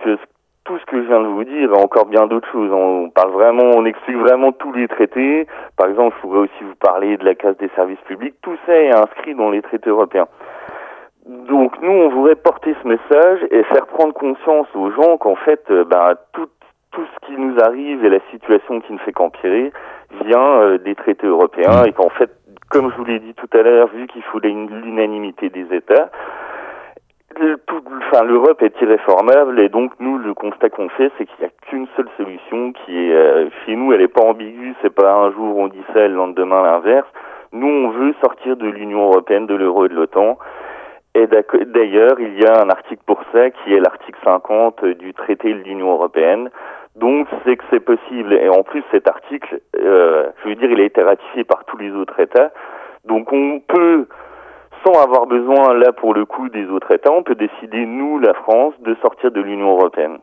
tout 0.64 0.78
ce 0.78 0.84
que 0.86 1.02
je 1.02 1.08
viens 1.08 1.20
de 1.20 1.26
vous 1.26 1.44
dire 1.44 1.76
encore 1.76 2.06
bien 2.06 2.26
d'autres 2.26 2.48
choses. 2.52 2.70
On 2.72 3.10
parle 3.10 3.32
vraiment, 3.32 3.64
on 3.74 3.84
explique 3.84 4.16
vraiment 4.16 4.52
tous 4.52 4.72
les 4.72 4.86
traités. 4.86 5.46
Par 5.76 5.88
exemple, 5.88 6.14
je 6.16 6.20
pourrais 6.22 6.38
aussi 6.40 6.62
vous 6.62 6.76
parler 6.76 7.16
de 7.16 7.24
la 7.24 7.34
case 7.34 7.56
des 7.58 7.68
services 7.74 8.00
publics. 8.06 8.36
Tout 8.42 8.56
ça 8.64 8.74
est 8.74 8.92
inscrit 8.92 9.34
dans 9.34 9.50
les 9.50 9.60
traités 9.60 9.90
européens. 9.90 10.28
Donc 11.26 11.80
nous, 11.82 11.90
on 11.90 12.08
voudrait 12.10 12.36
porter 12.36 12.74
ce 12.82 12.88
message 12.88 13.40
et 13.50 13.64
faire 13.64 13.86
prendre 13.88 14.14
conscience 14.14 14.68
aux 14.74 14.90
gens 14.92 15.18
qu'en 15.18 15.36
fait, 15.36 15.64
ben, 15.68 16.14
tout, 16.32 16.48
tout 16.92 17.04
ce 17.04 17.26
qui 17.26 17.32
nous 17.38 17.58
arrive 17.58 18.04
et 18.04 18.10
la 18.10 18.20
situation 18.30 18.80
qui 18.80 18.92
ne 18.92 18.98
fait 18.98 19.12
qu'empirer, 19.12 19.72
vient 20.24 20.60
euh, 20.60 20.78
des 20.78 20.94
traités 20.94 21.26
européens 21.26 21.84
et 21.84 21.92
qu'en 21.92 22.10
fait, 22.10 22.30
comme 22.70 22.90
je 22.90 22.96
vous 22.96 23.04
l'ai 23.04 23.18
dit 23.18 23.34
tout 23.34 23.48
à 23.56 23.62
l'heure, 23.62 23.88
vu 23.88 24.06
qu'il 24.06 24.22
faut 24.22 24.38
l'unanimité 24.38 25.48
des 25.48 25.66
États, 25.74 26.10
enfin, 27.36 28.24
l'Europe 28.24 28.62
est 28.62 28.80
irréformable 28.80 29.60
et 29.60 29.68
donc 29.68 29.92
nous, 30.00 30.18
le 30.18 30.34
constat 30.34 30.70
qu'on 30.70 30.88
fait, 30.90 31.10
c'est 31.16 31.26
qu'il 31.26 31.36
n'y 31.40 31.46
a 31.46 31.68
qu'une 31.68 31.86
seule 31.96 32.08
solution 32.16 32.72
qui 32.72 32.96
est, 32.96 33.12
euh, 33.12 33.48
chez 33.64 33.74
nous, 33.74 33.92
elle 33.92 34.00
n'est 34.00 34.08
pas 34.08 34.22
ambiguë, 34.22 34.74
c'est 34.82 34.94
pas 34.94 35.12
un 35.12 35.32
jour 35.32 35.56
on 35.56 35.68
dit 35.68 35.82
ça 35.92 36.00
et 36.00 36.08
le 36.08 36.14
lendemain 36.14 36.62
l'inverse. 36.62 37.08
Nous, 37.52 37.66
on 37.66 37.90
veut 37.90 38.14
sortir 38.20 38.56
de 38.56 38.66
l'Union 38.66 39.04
européenne, 39.04 39.46
de 39.46 39.54
l'euro 39.54 39.84
et 39.86 39.88
de 39.88 39.94
l'OTAN. 39.94 40.38
Et 41.14 41.26
d'ailleurs, 41.26 42.18
il 42.20 42.40
y 42.40 42.46
a 42.46 42.62
un 42.62 42.70
article 42.70 43.02
pour 43.06 43.20
ça 43.32 43.50
qui 43.50 43.74
est 43.74 43.80
l'article 43.80 44.18
50 44.24 44.84
du 44.98 45.12
traité 45.12 45.52
de 45.52 45.58
l'Union 45.58 45.92
européenne, 45.92 46.48
donc 46.96 47.28
c'est 47.44 47.56
que 47.56 47.64
c'est 47.70 47.80
possible. 47.80 48.32
Et 48.32 48.48
en 48.48 48.62
plus, 48.62 48.82
cet 48.90 49.08
article, 49.08 49.60
euh, 49.78 50.28
je 50.42 50.48
veux 50.48 50.54
dire, 50.54 50.70
il 50.70 50.80
a 50.80 50.84
été 50.84 51.02
ratifié 51.02 51.44
par 51.44 51.64
tous 51.66 51.76
les 51.76 51.90
autres 51.90 52.18
États. 52.18 52.50
Donc 53.04 53.32
on 53.32 53.60
peut, 53.60 54.06
sans 54.84 55.02
avoir 55.02 55.26
besoin, 55.26 55.74
là 55.74 55.92
pour 55.92 56.14
le 56.14 56.24
coup, 56.24 56.48
des 56.48 56.66
autres 56.66 56.92
États, 56.92 57.12
on 57.12 57.22
peut 57.22 57.34
décider, 57.34 57.84
nous, 57.84 58.18
la 58.18 58.32
France, 58.34 58.74
de 58.84 58.96
sortir 59.02 59.30
de 59.32 59.40
l'Union 59.40 59.72
européenne. 59.72 60.18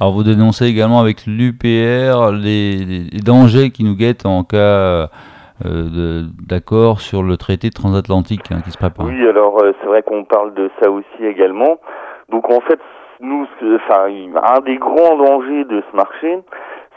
Alors 0.00 0.12
vous 0.12 0.22
dénoncez 0.22 0.66
également 0.66 1.00
avec 1.00 1.26
l'UPR 1.26 2.32
les, 2.32 3.08
dangers 3.24 3.70
qui 3.70 3.84
nous 3.84 3.94
guettent 3.94 4.26
en 4.26 4.44
cas 4.44 5.08
d'accord 5.64 7.00
sur 7.00 7.22
le 7.22 7.36
traité 7.36 7.70
transatlantique 7.70 8.50
hein, 8.50 8.60
qui 8.64 8.70
se 8.70 8.78
prépare. 8.78 9.06
Oui, 9.06 9.26
alors 9.26 9.62
euh, 9.62 9.72
c'est 9.80 9.86
vrai 9.86 10.02
qu'on 10.02 10.24
parle 10.24 10.54
de 10.54 10.70
ça 10.80 10.90
aussi 10.90 11.24
également. 11.24 11.78
Donc 12.28 12.50
en 12.50 12.60
fait, 12.60 12.80
nous, 13.20 13.46
enfin, 13.76 14.08
un 14.08 14.60
des 14.60 14.76
grands 14.76 15.16
dangers 15.16 15.64
de 15.64 15.82
ce 15.90 15.96
marché, 15.96 16.38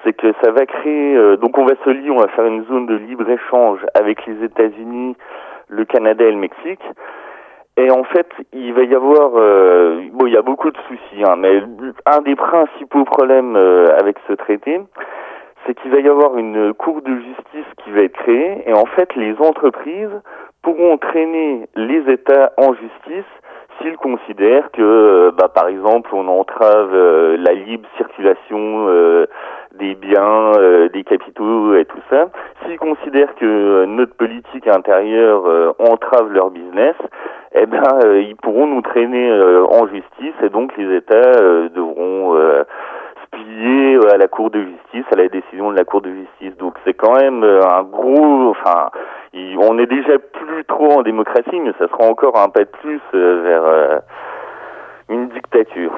c'est 0.03 0.13
que 0.13 0.33
ça 0.43 0.51
va 0.51 0.65
créer. 0.65 1.15
Euh, 1.15 1.37
donc, 1.37 1.57
on 1.57 1.65
va 1.65 1.73
se 1.83 1.89
lier, 1.89 2.09
on 2.09 2.19
va 2.19 2.27
faire 2.29 2.45
une 2.45 2.65
zone 2.65 2.85
de 2.85 2.95
libre 2.95 3.29
échange 3.29 3.79
avec 3.93 4.25
les 4.25 4.43
États-Unis, 4.43 5.15
le 5.67 5.85
Canada 5.85 6.25
et 6.25 6.31
le 6.31 6.37
Mexique. 6.37 6.83
Et 7.77 7.91
en 7.91 8.03
fait, 8.03 8.27
il 8.51 8.73
va 8.73 8.83
y 8.83 8.93
avoir, 8.93 9.31
euh, 9.35 10.01
bon, 10.11 10.27
il 10.27 10.33
y 10.33 10.37
a 10.37 10.41
beaucoup 10.41 10.69
de 10.69 10.77
soucis, 10.87 11.23
hein, 11.23 11.35
mais 11.37 11.61
un 12.05 12.21
des 12.21 12.35
principaux 12.35 13.05
problèmes 13.05 13.55
euh, 13.55 13.87
avec 13.97 14.17
ce 14.27 14.33
traité, 14.33 14.81
c'est 15.69 15.75
qu'il 15.75 15.91
va 15.91 15.99
y 15.99 16.09
avoir 16.09 16.35
une 16.35 16.73
cour 16.73 17.03
de 17.03 17.13
justice 17.13 17.71
qui 17.83 17.91
va 17.91 18.01
être 18.01 18.17
créée, 18.17 18.63
et 18.65 18.73
en 18.73 18.85
fait, 18.85 19.15
les 19.15 19.35
entreprises 19.39 20.09
pourront 20.63 20.97
traîner 20.97 21.69
les 21.75 22.11
États 22.11 22.53
en 22.57 22.73
justice 22.73 23.29
s'ils 23.79 23.95
considèrent 23.97 24.71
que, 24.71 25.31
bah, 25.37 25.47
par 25.47 25.67
exemple, 25.67 26.09
on 26.13 26.27
entrave 26.27 26.91
la 27.37 27.53
libre 27.53 27.87
circulation 27.97 28.87
des 29.77 29.93
biens, 29.93 30.51
des 30.91 31.03
capitaux 31.03 31.75
et 31.75 31.85
tout 31.85 32.01
ça, 32.09 32.29
s'ils 32.65 32.79
considèrent 32.79 33.35
que 33.35 33.85
notre 33.85 34.15
politique 34.15 34.67
intérieure 34.67 35.75
entrave 35.77 36.33
leur 36.33 36.49
business, 36.49 36.95
eh 37.53 37.67
ben, 37.67 37.83
ils 38.15 38.35
pourront 38.35 38.65
nous 38.65 38.81
traîner 38.81 39.31
en 39.69 39.87
justice 39.87 40.35
et 40.43 40.49
donc 40.49 40.75
les 40.77 40.97
États 40.97 41.69
devront 41.69 42.35
plier 43.31 43.97
à 44.11 44.17
la 44.17 44.27
Cour 44.27 44.49
de 44.49 44.61
justice, 44.61 45.05
à 45.11 45.15
la 45.15 45.27
décision 45.29 45.71
de 45.71 45.77
la 45.77 45.85
Cour 45.85 46.01
de 46.01 46.11
justice. 46.11 46.57
Donc 46.57 46.75
c'est 46.85 46.93
quand 46.93 47.15
même 47.15 47.43
un 47.43 47.83
gros, 47.83 48.49
enfin, 48.49 48.89
on 49.33 49.77
est 49.77 49.85
déjà 49.85 50.17
plus 50.19 50.65
trop 50.65 50.99
en 50.99 51.01
démocratie, 51.03 51.59
mais 51.59 51.71
ça 51.77 51.87
sera 51.87 52.09
encore 52.09 52.37
un 52.37 52.49
pas 52.49 52.61
de 52.61 52.69
plus 52.81 53.01
euh, 53.13 53.41
vers 53.43 53.63
euh, 53.63 53.99
une 55.09 55.29
dictature. 55.29 55.91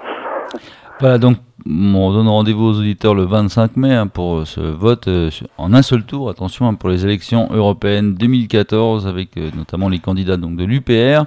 Voilà, 1.00 1.18
donc 1.18 1.38
on 1.66 2.12
donne 2.12 2.28
rendez-vous 2.28 2.66
aux 2.66 2.80
auditeurs 2.80 3.16
le 3.16 3.24
25 3.24 3.76
mai 3.76 3.94
hein, 3.94 4.08
pour 4.08 4.38
euh, 4.38 4.46
ce 4.46 4.62
vote 4.62 5.10
en 5.58 5.74
un 5.74 5.82
seul 5.82 6.04
tour. 6.04 6.30
Attention 6.30 6.68
hein, 6.68 6.76
pour 6.76 6.90
les 6.90 7.06
élections 7.06 7.50
européennes 7.52 8.14
2014 8.16 9.08
avec 9.08 9.36
notamment 9.56 9.90
les 9.90 10.00
candidats 10.00 10.38
donc 10.38 10.56
de 10.56 10.64
l'UPR. 10.64 11.26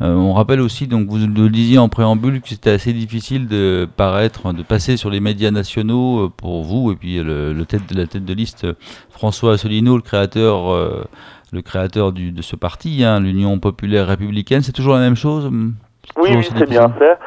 on 0.00 0.32
rappelle 0.32 0.60
aussi, 0.60 0.86
donc 0.86 1.08
vous 1.08 1.18
le 1.18 1.48
disiez 1.48 1.78
en 1.78 1.88
préambule, 1.88 2.40
que 2.40 2.48
c'était 2.48 2.70
assez 2.70 2.92
difficile 2.92 3.48
de 3.48 3.88
paraître, 3.96 4.52
de 4.52 4.62
passer 4.62 4.96
sur 4.96 5.10
les 5.10 5.20
médias 5.20 5.50
nationaux 5.50 6.28
pour 6.30 6.62
vous 6.62 6.92
et 6.92 6.96
puis 6.96 7.18
le, 7.22 7.64
tête, 7.64 7.92
la 7.92 8.06
tête 8.06 8.24
de 8.24 8.34
liste 8.34 8.66
François 9.10 9.54
Asselineau, 9.54 9.96
le 9.96 10.02
créateur 10.02 11.06
le 11.52 11.62
créateur 11.62 12.12
de 12.12 12.42
ce 12.42 12.56
parti, 12.56 13.04
hein, 13.04 13.20
l'Union 13.20 13.58
populaire 13.58 14.08
républicaine. 14.08 14.62
C'est 14.62 14.72
toujours 14.72 14.94
la 14.94 15.00
même 15.00 15.16
chose 15.16 15.50
Oui, 16.16 16.30
oui 16.36 16.48
c'est 16.56 16.68
bien 16.68 16.88
ça. 16.98 17.18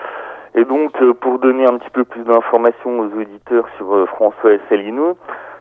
Et 0.56 0.66
donc, 0.66 0.92
euh, 1.02 1.14
pour 1.14 1.40
donner 1.40 1.66
un 1.66 1.78
petit 1.78 1.90
peu 1.92 2.04
plus 2.04 2.24
d'informations 2.24 3.00
aux 3.00 3.20
auditeurs 3.20 3.68
sur 3.78 3.94
euh, 3.94 4.06
François 4.08 4.52
Asselineau, 4.52 5.18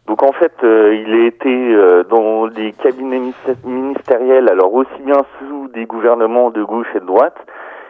donc 0.07 0.23
en 0.23 0.33
fait, 0.33 0.55
euh, 0.65 0.95
il 0.95 1.13
a 1.13 1.27
été 1.27 1.77
dans 2.09 2.47
les 2.47 2.73
cabinets 2.73 3.21
ministériels, 3.65 4.49
alors 4.49 4.73
aussi 4.73 5.03
bien 5.05 5.21
sous 5.39 5.69
des 5.69 5.85
gouvernements 5.85 6.51
de 6.51 6.65
gauche 6.65 6.89
et 6.95 7.01
de 7.01 7.05
droite. 7.05 7.37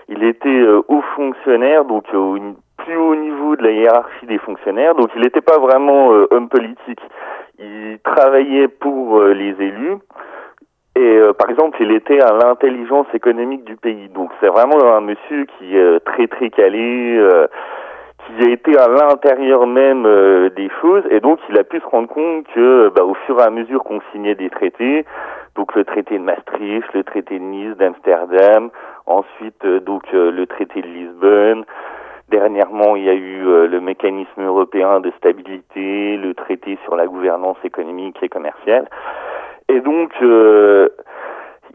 Il 0.09 0.25
était 0.25 0.67
haut 0.89 1.03
fonctionnaire, 1.15 1.85
donc 1.85 2.05
au 2.13 2.37
plus 2.79 2.97
haut 2.97 3.15
niveau 3.15 3.55
de 3.55 3.63
la 3.63 3.71
hiérarchie 3.71 4.27
des 4.27 4.39
fonctionnaires. 4.39 4.97
Donc 4.97 5.11
il 5.15 5.21
n'était 5.21 5.43
pas 5.43 5.59
vraiment 5.59 6.09
homme 6.31 6.49
politique. 6.49 7.01
Il 7.61 7.99
travaillait 8.03 8.69
pour 8.69 9.23
les 9.23 9.55
élus. 9.61 9.99
Et 10.99 11.17
euh, 11.17 11.33
par 11.33 11.49
exemple, 11.49 11.79
il 11.81 11.93
était 11.93 12.21
à 12.21 12.33
l'intelligence 12.33 13.07
économique 13.15 13.63
du 13.63 13.77
pays. 13.77 14.09
Donc 14.09 14.33
c'est 14.41 14.49
vraiment 14.49 14.83
un 14.83 15.01
monsieur 15.01 15.47
qui 15.47 15.77
est 15.77 15.81
euh, 15.81 16.01
très 16.01 16.27
très 16.27 16.51
calé, 16.51 17.17
euh, 17.17 17.47
qui 18.27 18.49
a 18.49 18.51
été 18.51 18.77
à 18.77 18.89
l'intérieur 18.89 19.69
même 19.69 20.03
des 20.57 20.69
choses. 20.81 21.05
Et 21.13 21.21
donc 21.21 21.39
il 21.49 21.57
a 21.57 21.63
pu 21.63 21.79
se 21.79 21.87
rendre 21.87 22.09
compte 22.09 22.47
que 22.53 22.89
bah, 22.89 23.05
au 23.05 23.15
fur 23.15 23.39
et 23.39 23.45
à 23.45 23.51
mesure 23.51 23.85
qu'on 23.85 24.01
signait 24.11 24.35
des 24.35 24.51
traités, 24.51 25.05
donc 25.55 25.73
le 25.77 25.85
traité 25.85 26.19
de 26.19 26.25
Maastricht, 26.25 26.93
le 26.93 27.05
traité 27.05 27.39
de 27.39 27.45
Nice, 27.45 27.77
d'Amsterdam, 27.77 28.71
ensuite 29.07 29.65
donc 29.65 30.03
le 30.13 30.45
traité 30.47 30.83
de 30.83 30.89
Lisbonne, 30.89 31.65
Dernièrement, 32.29 32.95
il 32.95 33.05
y 33.05 33.09
a 33.09 33.15
eu 33.15 33.41
le 33.69 33.81
mécanisme 33.81 34.43
européen 34.43 35.01
de 35.01 35.11
stabilité, 35.17 36.19
le 36.19 36.35
traité 36.35 36.79
sur 36.85 36.95
la 36.95 37.07
gouvernance 37.07 37.57
économique 37.65 38.19
et 38.23 38.29
commerciale. 38.29 38.87
Et 39.69 39.81
donc, 39.81 40.11
euh, 40.23 40.89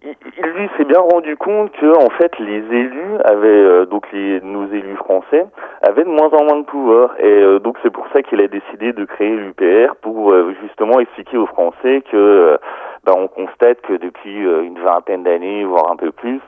il, 0.04 0.46
lui 0.46 0.70
s'est 0.76 0.86
bien 0.86 1.00
rendu 1.00 1.38
compte 1.38 1.72
que 1.74 1.86
en 1.86 2.10
fait 2.10 2.38
les 2.40 2.58
élus 2.58 3.18
avaient 3.24 3.48
euh, 3.48 3.86
donc 3.86 4.12
les, 4.12 4.42
nos 4.42 4.66
élus 4.66 4.96
français 4.96 5.46
avaient 5.88 6.04
de 6.04 6.10
moins 6.10 6.30
en 6.30 6.44
moins 6.44 6.60
de 6.60 6.66
pouvoir. 6.66 7.12
Et 7.20 7.26
euh, 7.26 7.60
donc 7.60 7.78
c'est 7.84 7.92
pour 7.92 8.08
ça 8.12 8.24
qu'il 8.24 8.42
a 8.42 8.48
décidé 8.48 8.94
de 8.94 9.06
créer 9.06 9.36
l'UPR 9.36 9.96
pour 10.02 10.34
justement 10.62 11.00
expliquer 11.00 11.38
aux 11.38 11.46
Français 11.46 12.04
que 12.12 12.58
bah, 13.06 13.14
on 13.16 13.28
constate 13.28 13.82
que 13.82 13.94
depuis 13.94 14.38
une 14.38 14.80
vingtaine 14.80 15.24
d'années 15.24 15.64
voire 15.64 15.92
un 15.92 15.96
peu 15.96 16.12
plus 16.12 16.42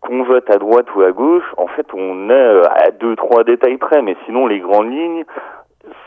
qu'on 0.00 0.22
vote 0.22 0.48
à 0.50 0.58
droite 0.58 0.86
ou 0.94 1.02
à 1.02 1.10
gauche, 1.10 1.52
en 1.56 1.66
fait 1.66 1.86
on 1.94 2.30
est 2.30 2.62
à 2.68 2.90
deux 2.92 3.16
trois 3.16 3.42
détails 3.42 3.78
près. 3.78 4.02
Mais 4.02 4.16
sinon 4.24 4.46
les 4.46 4.60
grandes 4.60 4.90
lignes 4.90 5.24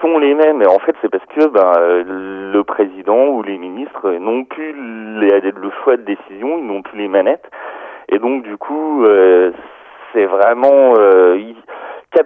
sont 0.01 0.17
les 0.17 0.33
mêmes. 0.33 0.61
Et 0.61 0.67
en 0.67 0.79
fait, 0.79 0.95
c'est 1.01 1.09
parce 1.09 1.25
que 1.25 1.47
ben, 1.47 1.71
le 2.05 2.63
président 2.63 3.27
ou 3.27 3.43
les 3.43 3.57
ministres 3.57 4.09
n'ont 4.11 4.45
plus 4.45 4.73
le 4.73 5.71
choix 5.83 5.97
de 5.97 6.03
décision, 6.03 6.57
ils 6.57 6.65
n'ont 6.65 6.81
plus 6.81 6.97
les 6.97 7.07
manettes. 7.07 7.49
Et 8.09 8.19
donc, 8.19 8.43
du 8.43 8.57
coup, 8.57 9.03
euh, 9.03 9.51
c'est 10.13 10.25
vraiment... 10.25 10.93
Euh, 10.97 11.37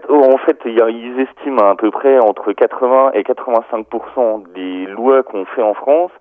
en 0.10 0.38
fait, 0.38 0.60
ils 0.66 1.20
estiment 1.20 1.70
à 1.70 1.76
peu 1.76 1.92
près 1.92 2.18
entre 2.20 2.54
80 2.54 3.12
et 3.14 3.22
85% 3.24 4.54
des 4.54 4.86
lois 4.86 5.24
qu'on 5.24 5.46
fait 5.46 5.62
en 5.62 5.74
France 5.74 6.12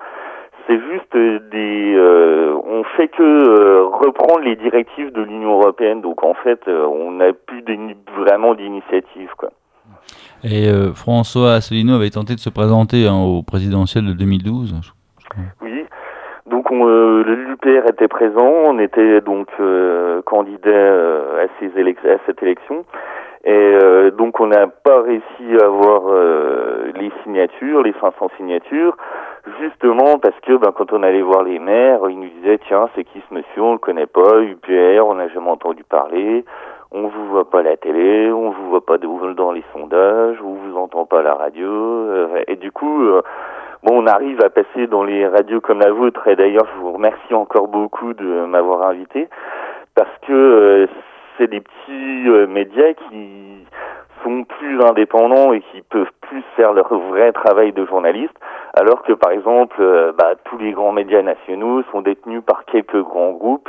c'est 0.68 0.78
juste 0.78 1.16
des 1.16 1.94
euh, 1.96 2.56
on 2.64 2.84
fait 2.96 3.08
que 3.08 3.80
reprendre 3.80 4.40
les 4.44 4.54
directives 4.54 5.10
de 5.10 5.22
l'Union 5.22 5.58
européenne 5.58 6.00
donc 6.02 6.22
en 6.22 6.34
fait 6.34 6.60
on 6.68 7.10
n'a 7.12 7.32
plus 7.32 7.64
vraiment 8.16 8.54
d'initiative 8.54 9.30
quoi 9.36 9.50
et 10.44 10.68
euh, 10.68 10.92
François 10.92 11.54
Asselineau 11.54 11.94
avait 11.94 12.10
tenté 12.10 12.34
de 12.34 12.40
se 12.40 12.50
présenter 12.50 13.06
hein, 13.06 13.14
au 13.14 13.42
présidentiel 13.42 14.06
de 14.06 14.12
2012. 14.12 14.74
Oui, 15.62 15.86
donc 16.46 16.70
euh, 16.72 17.22
l'UPR 17.24 17.88
était 17.88 18.08
présent, 18.08 18.44
on 18.44 18.78
était 18.78 19.20
donc 19.20 19.48
euh, 19.60 20.20
candidat 20.22 20.70
à, 20.70 21.46
ces 21.60 21.66
à 21.68 22.16
cette 22.26 22.42
élection. 22.42 22.84
Et 23.44 23.76
donc 24.16 24.38
on 24.38 24.46
n'a 24.46 24.68
pas 24.68 25.02
réussi 25.02 25.60
à 25.60 25.64
avoir 25.64 26.02
les 26.94 27.10
signatures, 27.24 27.82
les 27.82 27.92
500 28.00 28.30
signatures, 28.36 28.96
justement 29.60 30.20
parce 30.20 30.38
que 30.46 30.56
ben, 30.58 30.70
quand 30.70 30.92
on 30.92 31.02
allait 31.02 31.22
voir 31.22 31.42
les 31.42 31.58
maires, 31.58 32.02
ils 32.08 32.20
nous 32.20 32.28
disaient 32.40 32.60
tiens 32.68 32.88
c'est 32.94 33.02
qui 33.02 33.20
ce 33.28 33.34
monsieur, 33.34 33.62
on 33.62 33.72
le 33.72 33.78
connaît 33.78 34.06
pas, 34.06 34.42
UPR, 34.42 35.04
on 35.04 35.16
n'a 35.16 35.26
jamais 35.26 35.50
entendu 35.50 35.82
parler 35.82 36.44
on 36.94 37.08
vous 37.08 37.26
voit 37.28 37.48
pas 37.48 37.62
la 37.62 37.76
télé, 37.76 38.30
on 38.30 38.50
vous 38.50 38.68
voit 38.68 38.84
pas 38.84 38.98
dans 38.98 39.52
les 39.52 39.64
sondages, 39.72 40.36
on 40.42 40.54
vous 40.54 40.76
entend 40.76 41.06
pas 41.06 41.22
la 41.22 41.34
radio, 41.34 41.68
euh, 41.68 42.42
et 42.46 42.56
du 42.56 42.70
coup, 42.70 43.04
euh, 43.04 43.22
bon, 43.82 44.02
on 44.02 44.06
arrive 44.06 44.42
à 44.42 44.50
passer 44.50 44.86
dans 44.86 45.02
les 45.02 45.26
radios 45.26 45.60
comme 45.60 45.80
la 45.80 45.90
vôtre, 45.90 46.28
et 46.28 46.36
d'ailleurs, 46.36 46.66
je 46.74 46.80
vous 46.80 46.92
remercie 46.92 47.34
encore 47.34 47.68
beaucoup 47.68 48.12
de 48.12 48.44
m'avoir 48.44 48.86
invité, 48.86 49.28
parce 49.94 50.14
que 50.26 50.32
euh, 50.32 50.86
c'est 51.38 51.48
des 51.48 51.60
petits 51.60 52.28
médias 52.48 52.92
qui 52.92 53.66
sont 54.22 54.44
plus 54.44 54.82
indépendants 54.82 55.52
et 55.54 55.60
qui 55.60 55.80
peuvent 55.80 56.12
plus 56.20 56.42
faire 56.56 56.74
leur 56.74 56.94
vrai 56.94 57.32
travail 57.32 57.72
de 57.72 57.86
journaliste, 57.86 58.34
alors 58.74 59.02
que 59.02 59.14
par 59.14 59.32
exemple, 59.32 59.82
bah, 60.18 60.34
tous 60.44 60.58
les 60.58 60.72
grands 60.72 60.92
médias 60.92 61.22
nationaux 61.22 61.82
sont 61.90 62.02
détenus 62.02 62.42
par 62.46 62.66
quelques 62.66 63.02
grands 63.02 63.32
groupes 63.32 63.68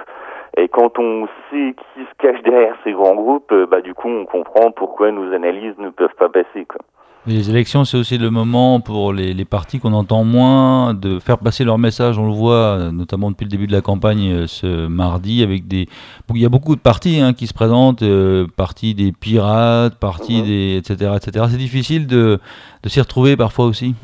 et 0.58 0.68
quand 0.68 1.00
on 1.00 1.28
sait 1.50 1.74
qui 1.74 2.02
se 2.02 2.16
cache 2.20 2.42
derrière 2.44 2.76
ces 2.84 2.92
grands 2.92 3.16
groupes, 3.16 3.52
euh, 3.52 3.66
bah, 3.66 3.82
du 3.82 3.94
coup, 3.94 4.08
on 4.08 4.26
comprend 4.26 4.72
pourquoi 4.72 5.12
nos 5.12 5.34
analyses 5.34 5.78
ne 5.80 5.90
peuvent 5.90 6.16
pas 6.18 6.30
passer. 6.30 6.66
Quoi. 6.68 6.82
Les 7.26 7.50
élections, 7.50 7.86
c'est 7.86 7.98
aussi 7.98 8.18
le 8.18 8.30
moment 8.30 8.82
pour 8.82 9.14
les, 9.14 9.34
les 9.34 9.46
partis 9.46 9.80
qu'on 9.80 9.94
entend 9.94 10.26
moins 10.26 10.94
de 10.94 11.20
faire 11.20 11.38
passer 11.38 11.64
leur 11.64 11.78
message. 11.78 12.20
On 12.20 12.28
le 12.28 12.34
voit 12.34 12.92
notamment 12.92 13.32
depuis 13.32 13.46
le 13.46 13.50
début 13.50 13.66
de 13.66 13.72
la 13.72 13.80
campagne 13.80 14.30
euh, 14.30 14.46
ce 14.46 14.88
mardi 14.88 15.42
avec 15.42 15.66
des. 15.66 15.88
Il 16.30 16.42
y 16.42 16.46
a 16.46 16.50
beaucoup 16.50 16.76
de 16.76 16.82
partis 16.82 17.22
hein, 17.22 17.32
qui 17.32 17.48
se 17.48 17.54
présentent, 17.54 18.04
euh, 18.04 18.46
partis 18.58 18.94
des 18.94 19.14
pirates, 19.14 19.98
partis 20.00 20.42
mhm. 20.42 20.48
des 20.48 20.78
etc 20.78 21.12
etc. 21.16 21.46
C'est 21.50 21.58
difficile 21.58 22.08
de, 22.08 22.40
de 22.84 22.90
s'y 22.90 23.00
retrouver 23.00 23.38
parfois 23.38 23.68
aussi. 23.68 23.96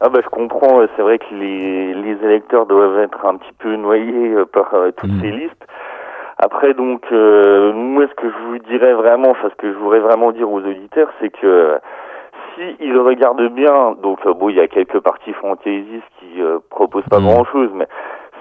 Ah 0.00 0.08
bah 0.08 0.20
je 0.22 0.28
comprends. 0.28 0.82
C'est 0.96 1.02
vrai 1.02 1.18
que 1.18 1.34
les, 1.34 1.91
les 2.22 2.28
électeurs 2.28 2.66
doivent 2.66 2.98
être 3.00 3.26
un 3.26 3.36
petit 3.36 3.52
peu 3.58 3.76
noyés 3.76 4.34
par 4.52 4.74
toutes 4.96 5.12
mhm. 5.12 5.20
ces 5.20 5.30
listes. 5.30 5.66
Après, 6.44 6.74
donc, 6.74 7.04
euh, 7.12 7.72
moi, 7.72 8.04
ce 8.08 8.14
que 8.14 8.28
je 8.28 8.36
vous 8.48 8.58
dirais 8.58 8.94
vraiment, 8.94 9.30
enfin, 9.30 9.48
ce 9.50 9.54
que 9.54 9.72
je 9.72 9.78
voudrais 9.78 10.00
vraiment 10.00 10.32
dire 10.32 10.50
aux 10.50 10.58
auditeurs, 10.58 11.08
c'est 11.20 11.30
que 11.30 11.78
si 12.54 12.76
ils 12.80 12.98
regardent 12.98 13.48
bien, 13.48 13.92
donc, 14.02 14.18
euh, 14.26 14.34
bon, 14.34 14.48
il 14.48 14.56
y 14.56 14.60
a 14.60 14.66
quelques 14.66 14.98
partis 14.98 15.32
fantaisistes 15.34 16.02
qui 16.18 16.42
euh, 16.42 16.58
proposent 16.68 17.08
pas 17.08 17.20
mmh. 17.20 17.26
grand-chose, 17.26 17.70
mais 17.74 17.86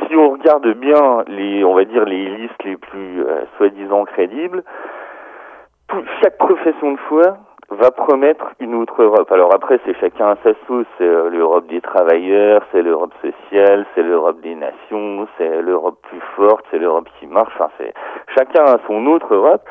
si 0.07 0.15
on 0.15 0.31
regarde 0.31 0.67
bien 0.73 1.23
les, 1.27 1.63
on 1.63 1.75
va 1.75 1.85
dire, 1.85 2.05
les 2.05 2.25
listes 2.37 2.63
les 2.63 2.75
plus 2.75 3.23
euh, 3.23 3.43
soi-disant 3.57 4.05
crédibles, 4.05 4.63
chaque 6.23 6.39
profession 6.39 6.93
de 6.93 6.99
foi 7.07 7.37
va 7.71 7.91
promettre 7.91 8.53
une 8.59 8.75
autre 8.75 9.01
Europe. 9.01 9.31
Alors 9.31 9.53
après, 9.53 9.79
c'est 9.85 9.97
chacun 9.99 10.29
à 10.29 10.37
sa 10.43 10.51
sauce. 10.67 10.85
C'est 10.97 11.03
euh, 11.03 11.29
l'Europe 11.29 11.67
des 11.67 11.81
travailleurs, 11.81 12.63
c'est 12.71 12.81
l'Europe 12.81 13.13
sociale, 13.21 13.85
c'est 13.95 14.03
l'Europe 14.03 14.41
des 14.41 14.55
nations, 14.55 15.27
c'est 15.37 15.61
l'Europe 15.61 15.97
plus 16.03 16.21
forte, 16.35 16.65
c'est 16.71 16.79
l'Europe 16.79 17.07
qui 17.19 17.27
marche. 17.27 17.53
Enfin, 17.55 17.71
c'est 17.77 17.93
chacun 18.37 18.63
a 18.63 18.77
son 18.87 19.05
autre 19.07 19.33
Europe. 19.33 19.63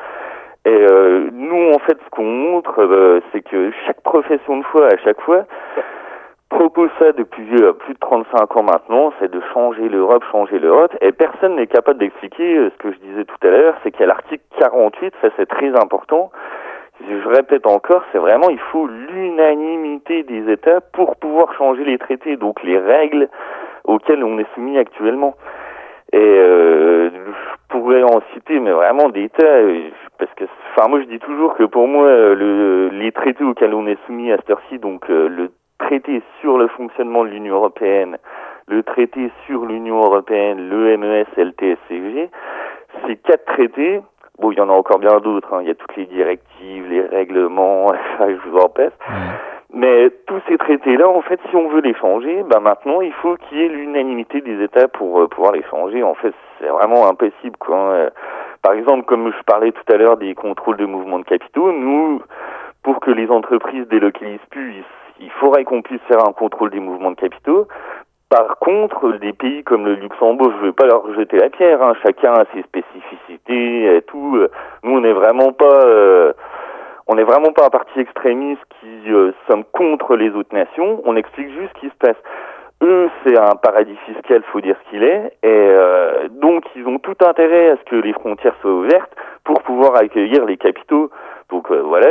Et 0.65 0.69
euh, 0.69 1.29
nous, 1.33 1.71
en 1.73 1.79
fait, 1.79 1.97
ce 2.03 2.09
qu'on 2.11 2.23
montre, 2.23 2.79
euh, 2.79 3.19
c'est 3.31 3.41
que 3.41 3.71
chaque 3.85 4.01
profession 4.01 4.57
de 4.57 4.63
foi, 4.63 4.87
à 4.87 4.97
chaque 4.97 5.19
fois, 5.21 5.45
propose 6.51 6.89
ça 6.99 7.13
depuis 7.13 7.47
euh, 7.63 7.71
plus 7.71 7.93
de 7.93 7.99
35 7.99 8.57
ans 8.57 8.63
maintenant, 8.63 9.13
c'est 9.19 9.31
de 9.31 9.41
changer 9.53 9.87
l'Europe, 9.87 10.23
changer 10.31 10.59
l'Europe, 10.59 10.95
et 11.01 11.11
personne 11.13 11.55
n'est 11.55 11.67
capable 11.67 11.99
d'expliquer 11.99 12.57
euh, 12.57 12.69
ce 12.69 12.83
que 12.83 12.91
je 12.91 12.99
disais 12.99 13.23
tout 13.23 13.47
à 13.47 13.49
l'heure, 13.49 13.75
c'est 13.81 13.91
qu'il 13.91 14.01
y 14.01 14.03
a 14.03 14.07
l'article 14.07 14.43
48, 14.59 15.13
ça 15.21 15.29
c'est 15.37 15.45
très 15.45 15.69
important, 15.81 16.29
je 17.09 17.27
répète 17.27 17.65
encore, 17.67 18.03
c'est 18.11 18.17
vraiment, 18.17 18.49
il 18.49 18.59
faut 18.59 18.87
l'unanimité 18.87 20.23
des 20.23 20.51
États 20.51 20.81
pour 20.81 21.15
pouvoir 21.15 21.53
changer 21.55 21.83
les 21.83 21.97
traités, 21.97 22.37
donc 22.37 22.61
les 22.63 22.77
règles 22.77 23.29
auxquelles 23.83 24.23
on 24.23 24.37
est 24.37 24.47
soumis 24.55 24.77
actuellement. 24.77 25.35
Et 26.13 26.17
euh, 26.17 27.09
je 27.09 27.67
pourrais 27.69 28.03
en 28.03 28.21
citer, 28.33 28.59
mais 28.59 28.71
vraiment 28.71 29.09
des 29.09 29.29
tas, 29.29 29.61
parce 30.17 30.33
que, 30.35 30.43
enfin, 30.75 30.89
moi 30.89 30.99
je 30.99 31.05
dis 31.05 31.19
toujours 31.19 31.55
que 31.55 31.63
pour 31.63 31.87
moi, 31.87 32.07
le, 32.09 32.89
les 32.89 33.11
traités 33.11 33.43
auxquels 33.43 33.73
on 33.73 33.87
est 33.87 33.97
soumis 34.05 34.31
à 34.31 34.37
cette 34.37 34.49
heure-ci, 34.49 34.79
donc 34.79 35.07
le 35.07 35.51
traité 35.79 36.21
sur 36.41 36.57
le 36.57 36.67
fonctionnement 36.67 37.23
de 37.23 37.29
l'Union 37.29 37.55
européenne, 37.55 38.17
le 38.67 38.83
traité 38.83 39.31
sur 39.45 39.65
l'Union 39.65 39.97
européenne, 39.97 40.69
le 40.69 40.95
TSCG, 40.95 42.29
ces 43.05 43.15
quatre 43.17 43.45
traités, 43.45 44.01
bon, 44.41 44.51
il 44.51 44.57
y 44.57 44.61
en 44.61 44.69
a 44.69 44.73
encore 44.73 44.99
bien 44.99 45.19
d'autres, 45.19 45.53
hein, 45.53 45.59
il 45.61 45.67
y 45.67 45.71
a 45.71 45.75
toutes 45.75 45.95
les 45.95 46.05
directives, 46.05 46.87
les 46.89 47.01
règlements, 47.01 47.87
je 48.19 48.49
vous 48.49 48.57
en 48.57 48.67
passe, 48.69 48.93
mais 49.73 50.09
tous 50.27 50.41
ces 50.49 50.57
traités-là, 50.57 51.07
en 51.07 51.21
fait, 51.21 51.39
si 51.49 51.55
on 51.55 51.69
veut 51.69 51.79
les 51.81 51.93
changer, 51.93 52.43
ben 52.43 52.59
maintenant, 52.59 52.99
il 52.99 53.13
faut 53.13 53.37
qu'il 53.37 53.57
y 53.57 53.65
ait 53.65 53.69
l'unanimité 53.69 54.41
des 54.41 54.61
États 54.61 54.89
pour 54.89 55.21
euh, 55.21 55.27
pouvoir 55.27 55.53
les 55.53 55.63
changer. 55.63 56.03
En 56.03 56.13
fait, 56.13 56.33
c'est 56.59 56.67
vraiment 56.67 57.07
impossible, 57.07 57.55
quoi. 57.57 57.77
Hein. 57.77 58.09
Par 58.61 58.73
exemple, 58.73 59.05
comme 59.05 59.31
je 59.31 59.43
parlais 59.43 59.71
tout 59.71 59.93
à 59.93 59.95
l'heure 59.95 60.17
des 60.17 60.35
contrôles 60.35 60.77
de 60.77 60.85
mouvement 60.85 61.19
de 61.19 61.23
capitaux, 61.23 61.71
nous, 61.71 62.21
pour 62.83 62.99
que 62.99 63.11
les 63.11 63.29
entreprises 63.29 63.87
délocalisent 63.87 64.39
plus, 64.49 64.83
il 65.19 65.31
faudrait 65.31 65.63
qu'on 65.63 65.81
puisse 65.81 66.01
faire 66.01 66.27
un 66.27 66.33
contrôle 66.33 66.69
des 66.69 66.79
mouvements 66.79 67.11
de 67.11 67.15
capitaux. 67.15 67.67
Par 68.31 68.59
contre, 68.59 69.17
des 69.17 69.33
pays 69.33 69.61
comme 69.65 69.85
le 69.85 69.95
Luxembourg, 69.95 70.53
je 70.53 70.61
ne 70.61 70.65
veux 70.67 70.71
pas 70.71 70.85
leur 70.85 71.13
jeter 71.15 71.35
la 71.35 71.49
pierre. 71.49 71.83
Hein. 71.83 71.91
Chacun 72.01 72.31
a 72.31 72.45
ses 72.53 72.61
spécificités 72.61 73.97
et 73.97 74.01
tout. 74.03 74.39
Nous, 74.83 74.91
on 74.91 75.01
n'est 75.01 75.11
vraiment 75.11 75.51
pas, 75.51 75.81
euh, 75.85 76.31
on 77.07 77.15
n'est 77.15 77.25
vraiment 77.25 77.51
pas 77.51 77.65
un 77.65 77.69
parti 77.69 77.99
extrémiste 77.99 78.61
qui 78.79 79.11
euh, 79.11 79.33
sommes 79.49 79.65
contre 79.73 80.15
les 80.15 80.29
autres 80.29 80.55
nations. 80.55 81.01
On 81.03 81.17
explique 81.17 81.49
juste 81.49 81.73
ce 81.75 81.79
qui 81.81 81.89
se 81.89 81.97
passe. 81.99 82.15
Eux, 82.81 83.09
c'est 83.25 83.37
un 83.37 83.55
paradis 83.61 83.97
fiscal, 84.05 84.41
faut 84.43 84.61
dire 84.61 84.77
ce 84.85 84.89
qu'il 84.89 85.03
est, 85.03 85.33
et 85.43 85.49
euh, 85.49 86.29
donc 86.29 86.63
ils 86.77 86.87
ont 86.87 86.99
tout 86.99 87.17
intérêt 87.23 87.71
à 87.71 87.75
ce 87.75 87.83
que 87.83 87.97
les 87.97 88.13
frontières 88.13 88.55
soient 88.61 88.71
ouvertes 88.71 89.13
pour 89.43 89.61
pouvoir 89.63 89.97
accueillir 89.97 90.45
les 90.45 90.55
capitaux. 90.55 91.11
Donc 91.49 91.69
euh, 91.69 91.81
voilà, 91.81 92.07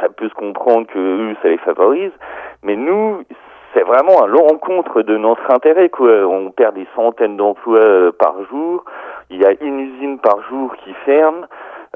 ça 0.00 0.08
peut 0.08 0.28
se 0.28 0.34
comprendre 0.34 0.88
que 0.88 0.98
eux, 0.98 1.36
ça 1.40 1.48
les 1.48 1.58
favorise, 1.58 2.12
mais 2.64 2.74
nous, 2.74 3.22
c'est 3.74 3.82
vraiment 3.82 4.22
à 4.22 4.26
l'encontre 4.26 5.02
de 5.02 5.16
notre 5.16 5.52
intérêt. 5.52 5.88
Quoi. 5.88 6.26
On 6.26 6.50
perd 6.50 6.74
des 6.74 6.86
centaines 6.94 7.36
d'emplois 7.36 7.78
euh, 7.78 8.12
par 8.12 8.34
jour. 8.50 8.84
Il 9.30 9.40
y 9.40 9.44
a 9.44 9.52
une 9.60 9.80
usine 9.80 10.18
par 10.18 10.42
jour 10.48 10.74
qui 10.84 10.92
ferme. 11.04 11.46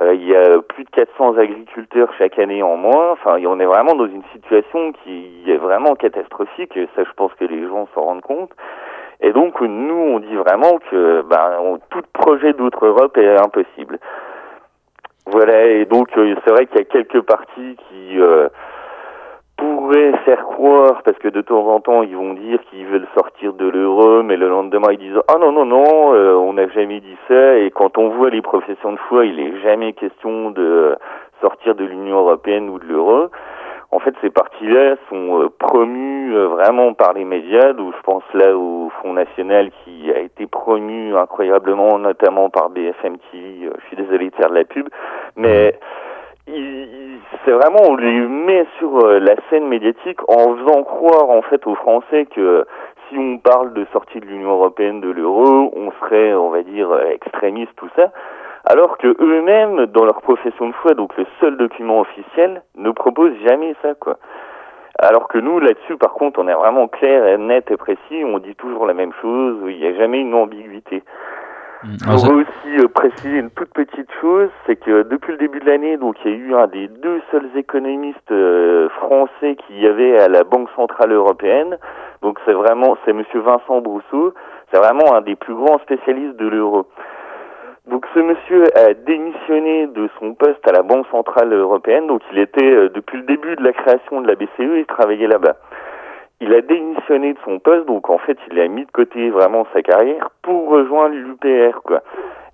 Euh, 0.00 0.14
il 0.14 0.26
y 0.26 0.34
a 0.34 0.60
plus 0.60 0.84
de 0.84 0.90
400 0.90 1.38
agriculteurs 1.38 2.12
chaque 2.18 2.38
année 2.38 2.62
en 2.62 2.76
moins. 2.76 3.12
Enfin, 3.12 3.36
on 3.46 3.60
est 3.60 3.66
vraiment 3.66 3.94
dans 3.94 4.06
une 4.06 4.24
situation 4.32 4.92
qui 5.04 5.44
est 5.46 5.56
vraiment 5.56 5.94
catastrophique. 5.94 6.78
Ça, 6.96 7.04
je 7.04 7.12
pense 7.16 7.32
que 7.34 7.44
les 7.44 7.66
gens 7.66 7.88
s'en 7.94 8.02
rendent 8.02 8.22
compte. 8.22 8.50
Et 9.20 9.32
donc, 9.32 9.60
nous, 9.60 9.94
on 9.94 10.18
dit 10.18 10.34
vraiment 10.34 10.78
que 10.90 11.22
ben, 11.22 11.78
tout 11.90 12.02
projet 12.12 12.52
d'autre 12.52 12.86
Europe 12.86 13.16
est 13.16 13.40
impossible. 13.40 13.98
Voilà, 15.26 15.64
et 15.64 15.86
donc 15.86 16.08
euh, 16.18 16.34
c'est 16.44 16.50
vrai 16.50 16.66
qu'il 16.66 16.76
y 16.78 16.82
a 16.82 16.84
quelques 16.84 17.22
partis 17.22 17.76
qui 17.88 18.20
euh, 18.20 18.48
pourraient 19.56 20.12
faire 20.24 20.44
croire, 20.44 21.02
parce 21.04 21.18
que 21.18 21.28
de 21.28 21.40
temps 21.40 21.66
en 21.68 21.80
temps 21.80 22.02
ils 22.02 22.16
vont 22.16 22.34
dire 22.34 22.58
qu'ils 22.70 22.86
veulent 22.86 23.06
sortir 23.16 23.52
de 23.52 23.68
l'euro, 23.68 24.22
mais 24.22 24.36
le 24.36 24.48
lendemain 24.48 24.88
ils 24.92 24.98
disent 24.98 25.20
ah 25.28 25.38
non 25.38 25.52
non 25.52 25.64
non, 25.64 26.14
euh, 26.14 26.34
on 26.34 26.54
n'a 26.54 26.68
jamais 26.68 27.00
dit 27.00 27.16
ça. 27.28 27.58
Et 27.58 27.70
quand 27.70 27.98
on 27.98 28.08
voit 28.10 28.30
les 28.30 28.42
professions 28.42 28.92
de 28.92 28.98
foi, 29.08 29.26
il 29.26 29.38
est 29.38 29.60
jamais 29.62 29.92
question 29.92 30.50
de 30.50 30.96
sortir 31.40 31.74
de 31.74 31.84
l'Union 31.84 32.18
européenne 32.18 32.68
ou 32.68 32.78
de 32.78 32.86
l'euro 32.86 33.28
en 33.94 34.00
fait, 34.00 34.12
ces 34.20 34.30
partis-là 34.30 34.96
sont 35.08 35.40
euh, 35.40 35.48
promus 35.56 36.34
euh, 36.34 36.48
vraiment 36.48 36.94
par 36.94 37.12
les 37.12 37.24
médias, 37.24 37.72
d'où 37.74 37.92
je 37.92 38.02
pense 38.02 38.24
là 38.34 38.56
au 38.56 38.90
Front 38.98 39.12
National 39.12 39.70
qui 39.84 40.10
a 40.10 40.18
été 40.18 40.48
promu 40.48 41.16
incroyablement, 41.16 42.00
notamment 42.00 42.50
par 42.50 42.70
BFM 42.70 43.18
TV. 43.30 43.66
Euh, 43.66 43.70
je 43.78 43.86
suis 43.86 43.96
désolé 43.96 44.30
de 44.30 44.34
faire 44.34 44.50
de 44.50 44.56
la 44.56 44.64
pub, 44.64 44.88
mais 45.36 45.78
c'est 46.46 47.50
vraiment 47.50 47.80
on 47.88 47.96
les 47.96 48.20
met 48.20 48.66
sur 48.78 48.98
la 49.06 49.34
scène 49.48 49.66
médiatique 49.66 50.20
en 50.28 50.56
faisant 50.56 50.82
croire 50.82 51.30
en 51.30 51.42
fait 51.42 51.66
aux 51.66 51.74
Français 51.74 52.26
que 52.26 52.66
si 53.08 53.18
on 53.18 53.38
parle 53.38 53.72
de 53.74 53.86
sortie 53.92 54.20
de 54.20 54.26
l'Union 54.26 54.52
européenne, 54.52 55.00
de 55.00 55.10
l'euro, 55.10 55.72
on 55.76 55.90
serait, 56.00 56.34
on 56.34 56.50
va 56.50 56.62
dire, 56.62 56.88
extrémiste, 57.12 57.72
tout 57.76 57.90
ça 57.96 58.10
alors 58.64 58.96
que 58.96 59.14
eux-mêmes, 59.20 59.86
dans 59.86 60.04
leur 60.04 60.22
profession 60.22 60.68
de 60.68 60.74
foi, 60.74 60.94
donc 60.94 61.16
le 61.18 61.26
seul 61.40 61.56
document 61.56 62.00
officiel, 62.00 62.62
ne 62.76 62.90
proposent 62.90 63.36
jamais 63.46 63.74
ça, 63.82 63.94
quoi. 63.94 64.16
Alors 64.98 65.28
que 65.28 65.38
nous, 65.38 65.58
là-dessus, 65.58 65.96
par 65.96 66.14
contre, 66.14 66.40
on 66.40 66.48
est 66.48 66.54
vraiment 66.54 66.88
clair, 66.88 67.38
net 67.38 67.70
et 67.70 67.76
précis, 67.76 68.24
on 68.24 68.38
dit 68.38 68.54
toujours 68.54 68.86
la 68.86 68.94
même 68.94 69.12
chose, 69.20 69.58
il 69.66 69.76
n'y 69.76 69.86
a 69.86 69.94
jamais 69.96 70.20
une 70.20 70.34
ambiguïté. 70.34 71.02
Mmh. 71.84 71.96
On 72.08 72.16
veut 72.16 72.44
aussi 72.44 72.78
euh, 72.78 72.88
préciser 72.88 73.38
une 73.38 73.50
toute 73.50 73.68
petite 73.74 74.10
chose, 74.18 74.48
c'est 74.64 74.76
que 74.76 75.02
depuis 75.02 75.32
le 75.32 75.38
début 75.38 75.60
de 75.60 75.66
l'année, 75.66 75.98
donc 75.98 76.16
il 76.24 76.30
y 76.30 76.34
a 76.34 76.36
eu 76.36 76.54
un 76.54 76.66
des 76.66 76.88
deux 76.88 77.20
seuls 77.30 77.50
économistes 77.56 78.30
euh, 78.30 78.88
français 78.88 79.56
qui 79.56 79.80
y 79.80 79.86
avait 79.86 80.18
à 80.18 80.28
la 80.28 80.44
Banque 80.44 80.70
centrale 80.76 81.12
européenne. 81.12 81.76
Donc 82.22 82.38
c'est 82.46 82.54
vraiment, 82.54 82.96
c'est 83.04 83.12
Monsieur 83.12 83.40
Vincent 83.40 83.82
Brousseau, 83.82 84.32
c'est 84.72 84.78
vraiment 84.78 85.14
un 85.14 85.20
des 85.20 85.36
plus 85.36 85.54
grands 85.54 85.78
spécialistes 85.80 86.36
de 86.36 86.48
l'euro. 86.48 86.86
Donc 87.86 88.06
ce 88.14 88.20
monsieur 88.20 88.64
a 88.78 88.94
démissionné 88.94 89.86
de 89.88 90.08
son 90.18 90.32
poste 90.32 90.66
à 90.66 90.72
la 90.72 90.80
Banque 90.80 91.06
Centrale 91.10 91.52
Européenne, 91.52 92.06
donc 92.06 92.22
il 92.32 92.38
était, 92.38 92.64
euh, 92.64 92.88
depuis 92.88 93.18
le 93.18 93.24
début 93.24 93.56
de 93.56 93.62
la 93.62 93.74
création 93.74 94.22
de 94.22 94.26
la 94.26 94.36
BCE, 94.36 94.78
il 94.78 94.86
travaillait 94.86 95.26
là-bas. 95.26 95.56
Il 96.40 96.52
a 96.52 96.60
démissionné 96.60 97.32
de 97.32 97.38
son 97.44 97.58
poste, 97.58 97.86
donc 97.86 98.10
en 98.10 98.18
fait 98.18 98.36
il 98.50 98.60
a 98.60 98.68
mis 98.68 98.84
de 98.84 98.90
côté 98.90 99.30
vraiment 99.30 99.66
sa 99.72 99.82
carrière 99.82 100.30
pour 100.42 100.68
rejoindre 100.68 101.14
l'UPR, 101.14 101.80
quoi. 101.84 102.00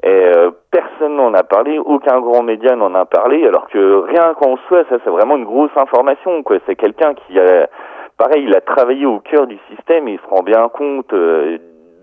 Et 0.02 0.08
euh, 0.08 0.50
personne 0.70 1.16
n'en 1.16 1.34
a 1.34 1.42
parlé, 1.42 1.78
aucun 1.78 2.20
grand 2.20 2.42
média 2.42 2.74
n'en 2.74 2.94
a 2.94 3.04
parlé, 3.04 3.46
alors 3.46 3.68
que 3.68 4.02
rien 4.06 4.34
qu'en 4.34 4.56
soi, 4.68 4.84
ça 4.88 4.96
c'est 5.04 5.10
vraiment 5.10 5.36
une 5.36 5.44
grosse 5.44 5.76
information, 5.76 6.42
quoi. 6.42 6.58
C'est 6.66 6.76
quelqu'un 6.76 7.14
qui 7.14 7.38
a, 7.38 7.68
pareil, 8.16 8.44
il 8.44 8.54
a 8.54 8.60
travaillé 8.60 9.06
au 9.06 9.20
cœur 9.20 9.46
du 9.46 9.58
système 9.68 10.08
et 10.08 10.12
il 10.12 10.18
se 10.18 10.26
rend 10.26 10.42
bien 10.42 10.68
compte 10.68 11.12
euh, 11.12 11.58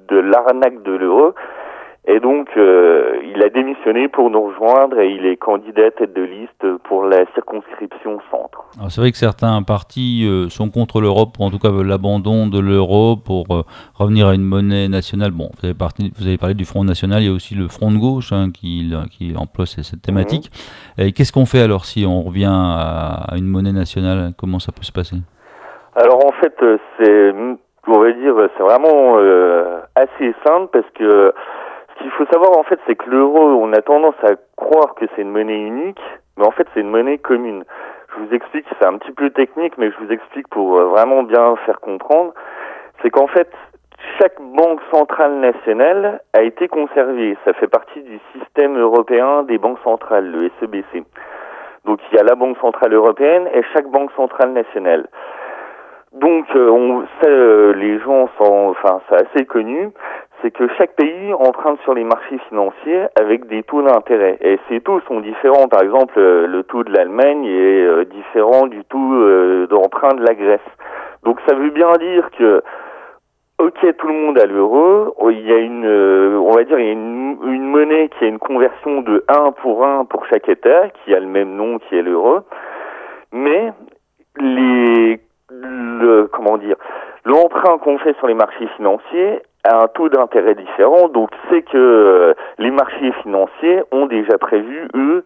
de 0.10 0.20
l'arnaque 0.20 0.84
de 0.84 0.94
l'euro. 0.94 1.34
Et 2.18 2.20
donc, 2.20 2.50
euh, 2.58 3.20
il 3.36 3.44
a 3.44 3.50
démissionné 3.50 4.08
pour 4.08 4.32
nous 4.32 4.48
rejoindre 4.48 5.00
et 5.00 5.12
il 5.12 5.28
est 5.28 5.38
candidat 5.38 5.92
tête 5.92 6.16
de 6.16 6.24
liste 6.24 6.66
pour 6.86 7.04
la 7.04 7.26
circonscription 7.36 8.18
centre. 8.32 8.66
C'est 8.90 9.02
vrai 9.02 9.12
que 9.12 9.18
certains 9.18 9.62
partis 9.62 10.26
euh, 10.28 10.50
sont 10.50 10.72
contre 10.72 11.00
l'Europe, 11.00 11.38
ou 11.40 11.44
en 11.44 11.52
tout 11.52 11.60
cas 11.60 11.70
veulent 11.70 11.86
l'abandon 11.86 12.48
de 12.48 12.60
l'euro 12.60 13.18
pour 13.18 13.46
euh, 13.52 13.62
revenir 13.94 14.30
à 14.30 14.34
une 14.34 14.42
monnaie 14.42 14.88
nationale. 14.88 15.30
Bon, 15.30 15.50
vous 15.62 15.68
avez, 15.68 15.76
vous 16.18 16.26
avez, 16.26 16.40
parlé 16.40 16.56
du 16.56 16.66
Front 16.66 16.84
National, 16.84 17.22
il 17.22 17.28
y 17.28 17.30
a 17.30 17.36
aussi 17.36 17.54
le 17.54 17.68
Front 17.68 17.92
de 17.92 18.00
gauche 18.00 18.32
hein, 18.32 18.48
qui, 18.52 18.92
qui, 19.12 19.36
emploie 19.38 19.68
cette 19.68 20.02
thématique. 20.02 20.50
Mhm. 20.98 21.06
Et 21.06 21.12
qu'est-ce 21.12 21.32
qu'on 21.32 21.46
fait 21.46 21.62
alors 21.62 21.86
si 21.86 22.04
on 22.08 22.24
revient 22.24 22.50
à, 22.50 23.36
une 23.36 23.46
monnaie 23.46 23.74
nationale? 23.74 24.32
Comment 24.40 24.58
ça 24.58 24.72
peut 24.72 24.82
se 24.82 24.92
passer? 24.92 25.18
Alors 25.96 26.26
en 26.26 26.32
fait, 26.32 26.56
c'est, 26.98 27.32
on 27.86 28.00
va 28.00 28.12
dire, 28.12 28.34
c'est 28.58 28.64
vraiment 28.64 29.18
assez 29.96 30.34
simple 30.44 30.70
parce 30.74 30.90
que 30.96 31.32
ce 31.98 32.04
qu'il 32.04 32.12
faut 32.12 32.26
savoir 32.32 32.58
en 32.58 32.64
fait, 32.64 32.80
c'est 32.88 32.96
que 32.96 33.10
l'euro, 33.10 33.40
on 33.40 33.74
a 33.74 33.82
tendance 33.82 34.16
à 34.24 34.36
croire 34.56 34.96
que 34.96 35.06
c'est 35.16 35.22
une 35.22 35.32
monnaie 35.32 35.60
unique, 35.60 36.02
mais 36.38 36.46
en 36.46 36.52
fait 36.52 36.68
c'est 36.74 36.82
une 36.82 36.90
monnaie 36.90 37.18
commune. 37.18 37.64
Je 38.16 38.24
vous 38.24 38.34
explique, 38.34 38.66
c'est 38.80 38.88
un 38.88 38.98
petit 38.98 39.12
peu 39.12 39.30
technique, 39.30 39.78
mais 39.78 39.92
je 39.92 39.98
vous 40.06 40.12
explique 40.12 40.48
pour 40.50 40.78
euh, 40.78 40.86
vraiment 40.86 41.24
bien 41.24 41.56
faire 41.66 41.80
comprendre. 41.80 42.34
C'est 43.02 43.10
qu'en 43.10 43.28
fait, 43.28 43.52
chaque 44.20 44.40
banque 44.42 44.80
centrale 44.92 45.34
nationale 45.36 46.22
a 46.34 46.42
été 46.42 46.68
conservée. 46.68 47.38
Ça 47.46 47.54
fait 47.54 47.68
partie 47.68 48.02
du 48.02 48.20
système 48.34 48.78
européen 48.78 49.44
des 49.44 49.58
banques 49.58 49.80
centrales, 49.84 50.32
le 50.32 50.50
SEBC. 50.60 51.04
Donc 51.86 52.00
il 52.12 52.18
y 52.18 52.20
a 52.20 52.24
la 52.24 52.36
Banque 52.36 52.58
centrale 52.60 52.94
européenne 52.94 53.48
et 53.54 53.62
chaque 53.74 53.88
banque 53.88 54.12
centrale 54.16 54.52
nationale. 54.52 55.08
Donc, 56.14 56.46
euh, 56.56 56.70
on, 56.70 57.06
ça, 57.22 57.30
euh, 57.30 57.74
les 57.74 58.00
gens 58.00 58.30
sont, 58.38 58.70
enfin, 58.70 59.02
c'est 59.08 59.16
assez 59.16 59.46
connu 59.46 59.90
c'est 60.42 60.52
que 60.52 60.68
chaque 60.78 60.96
pays 60.96 61.34
emprunte 61.34 61.80
sur 61.82 61.94
les 61.94 62.04
marchés 62.04 62.38
financiers 62.50 63.06
avec 63.20 63.48
des 63.48 63.64
taux 63.64 63.82
d'intérêt. 63.82 64.38
Et 64.42 64.60
ces 64.70 64.82
taux 64.82 65.00
sont 65.08 65.20
différents. 65.20 65.68
Par 65.68 65.82
exemple, 65.82 66.14
euh, 66.18 66.48
le 66.48 66.64
taux 66.64 66.84
de 66.84 66.92
l'Allemagne 66.92 67.46
est 67.46 67.82
euh, 67.82 68.06
différent 68.06 68.68
du 68.68 68.84
taux 68.86 69.14
euh, 69.14 69.68
d'emprunt 69.68 70.14
de 70.14 70.24
la 70.24 70.36
Grèce. 70.36 70.60
Donc 71.24 71.40
ça 71.48 71.56
veut 71.56 71.72
bien 71.72 71.92
dire 71.94 72.30
que, 72.38 72.62
ok, 73.60 73.98
tout 73.98 74.08
le 74.08 74.14
monde 74.14 74.40
a 74.40 74.46
l'euro. 74.46 75.16
Il 75.32 75.46
y 75.48 75.52
a 75.52 75.58
une, 75.58 75.88
on 75.88 76.52
va 76.52 76.64
dire, 76.64 76.80
il 76.80 76.86
y 76.86 76.90
a 76.90 76.94
une, 76.94 77.28
monnaie 77.68 78.10
qui 78.10 78.26
a 78.26 78.28
une 78.28 78.40
conversion 78.40 79.02
de 79.02 79.26
1 79.28 79.52
pour 79.54 79.86
1 79.86 80.06
pour 80.06 80.26
chaque 80.28 80.48
État, 80.48 80.90
qui 80.90 81.14
a 81.14 81.20
le 81.20 81.28
même 81.28 81.56
nom 81.56 81.80
qui 81.80 81.98
est 81.98 82.02
l'euro. 82.02 82.42
Mais 83.32 83.74
les 84.40 85.20
le 85.50 86.28
comment 86.32 86.58
dire 86.58 86.76
l'emprunt 87.24 87.78
qu'on 87.78 87.98
fait 88.00 88.16
sur 88.18 88.28
les 88.28 88.34
marchés 88.34 88.68
financiers 88.76 89.42
un 89.76 89.88
taux 89.88 90.10
d'intérêt 90.10 90.56
différent. 90.56 91.08
Donc 91.10 91.30
c'est 91.50 91.62
que 91.64 91.78
euh, 91.78 92.34
les 92.58 92.72
marchés 92.72 93.12
financiers 93.24 93.84
ont 93.92 94.06
déjà 94.06 94.38
prévu 94.38 94.88
eux 94.96 95.24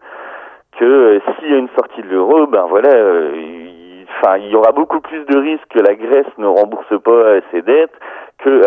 que 0.78 0.84
euh, 0.84 1.20
s'il 1.38 1.50
y 1.50 1.54
a 1.54 1.58
une 1.58 1.68
sortie 1.76 2.02
de 2.02 2.08
l'euro, 2.08 2.46
ben 2.46 2.66
voilà, 2.68 2.90
il, 3.34 4.06
enfin 4.16 4.36
il 4.38 4.48
y 4.48 4.56
aura 4.56 4.72
beaucoup 4.72 5.00
plus 5.00 5.24
de 5.26 5.38
risques 5.38 5.68
que 5.70 5.80
la 5.80 5.94
Grèce 5.94 6.32
ne 6.38 6.46
rembourse 6.46 6.98
pas 7.02 7.40
ses 7.50 7.62
dettes 7.62 7.94
que 8.38 8.62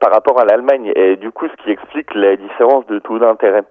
par 0.00 0.12
rapport 0.12 0.40
à 0.40 0.44
l'Allemagne. 0.44 0.92
Et 0.96 1.16
du 1.16 1.30
coup, 1.30 1.46
ce 1.48 1.62
qui 1.62 1.70
explique 1.70 2.14
la 2.14 2.36
différence 2.36 2.86
de 2.86 2.98
taux 2.98 3.18
d'intérêt. 3.18 3.64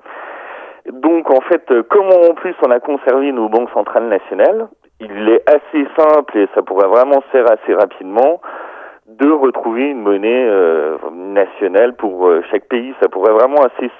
Donc 0.91 1.31
en 1.31 1.41
fait, 1.41 1.65
comme 1.89 2.07
en 2.07 2.33
plus 2.35 2.55
on 2.65 2.69
a 2.69 2.79
conservé 2.79 3.31
nos 3.31 3.49
banques 3.49 3.71
centrales 3.73 4.07
nationales, 4.07 4.67
il 4.99 5.29
est 5.29 5.49
assez 5.49 5.87
simple 5.97 6.37
et 6.37 6.47
ça 6.53 6.61
pourrait 6.61 6.87
vraiment 6.87 7.21
se 7.21 7.27
faire 7.31 7.45
assez 7.51 7.73
rapidement 7.73 8.41
de 9.07 9.29
retrouver 9.29 9.89
une 9.89 10.01
monnaie 10.01 10.45
euh, 10.47 10.97
nationale 11.11 11.95
pour 11.95 12.27
euh, 12.27 12.41
chaque 12.49 12.67
pays. 12.67 12.93
Ça 13.01 13.09
pourrait 13.09 13.33
vraiment 13.33 13.61
assez, 13.63 13.91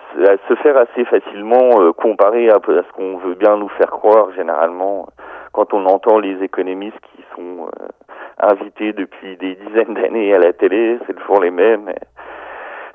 se 0.48 0.56
faire 0.56 0.78
assez 0.78 1.04
facilement 1.06 1.82
euh, 1.82 1.92
comparé 1.92 2.50
à, 2.50 2.56
à 2.56 2.60
ce 2.60 2.92
qu'on 2.94 3.18
veut 3.18 3.36
bien 3.36 3.58
nous 3.58 3.70
faire 3.70 3.92
croire 3.92 4.32
généralement 4.34 5.08
quand 5.52 5.74
on 5.74 5.86
entend 5.86 6.20
les 6.20 6.42
économistes 6.42 7.00
qui 7.16 7.24
sont 7.36 7.70
invités 8.40 8.94
depuis 8.94 9.38
des 9.38 9.56
dizaines 9.56 9.94
d'années 9.94 10.34
à 10.34 10.40
la 10.40 10.52
télé, 10.52 10.98
c'est 11.06 11.14
toujours 11.14 11.42
les 11.42 11.52
mêmes 11.52 11.94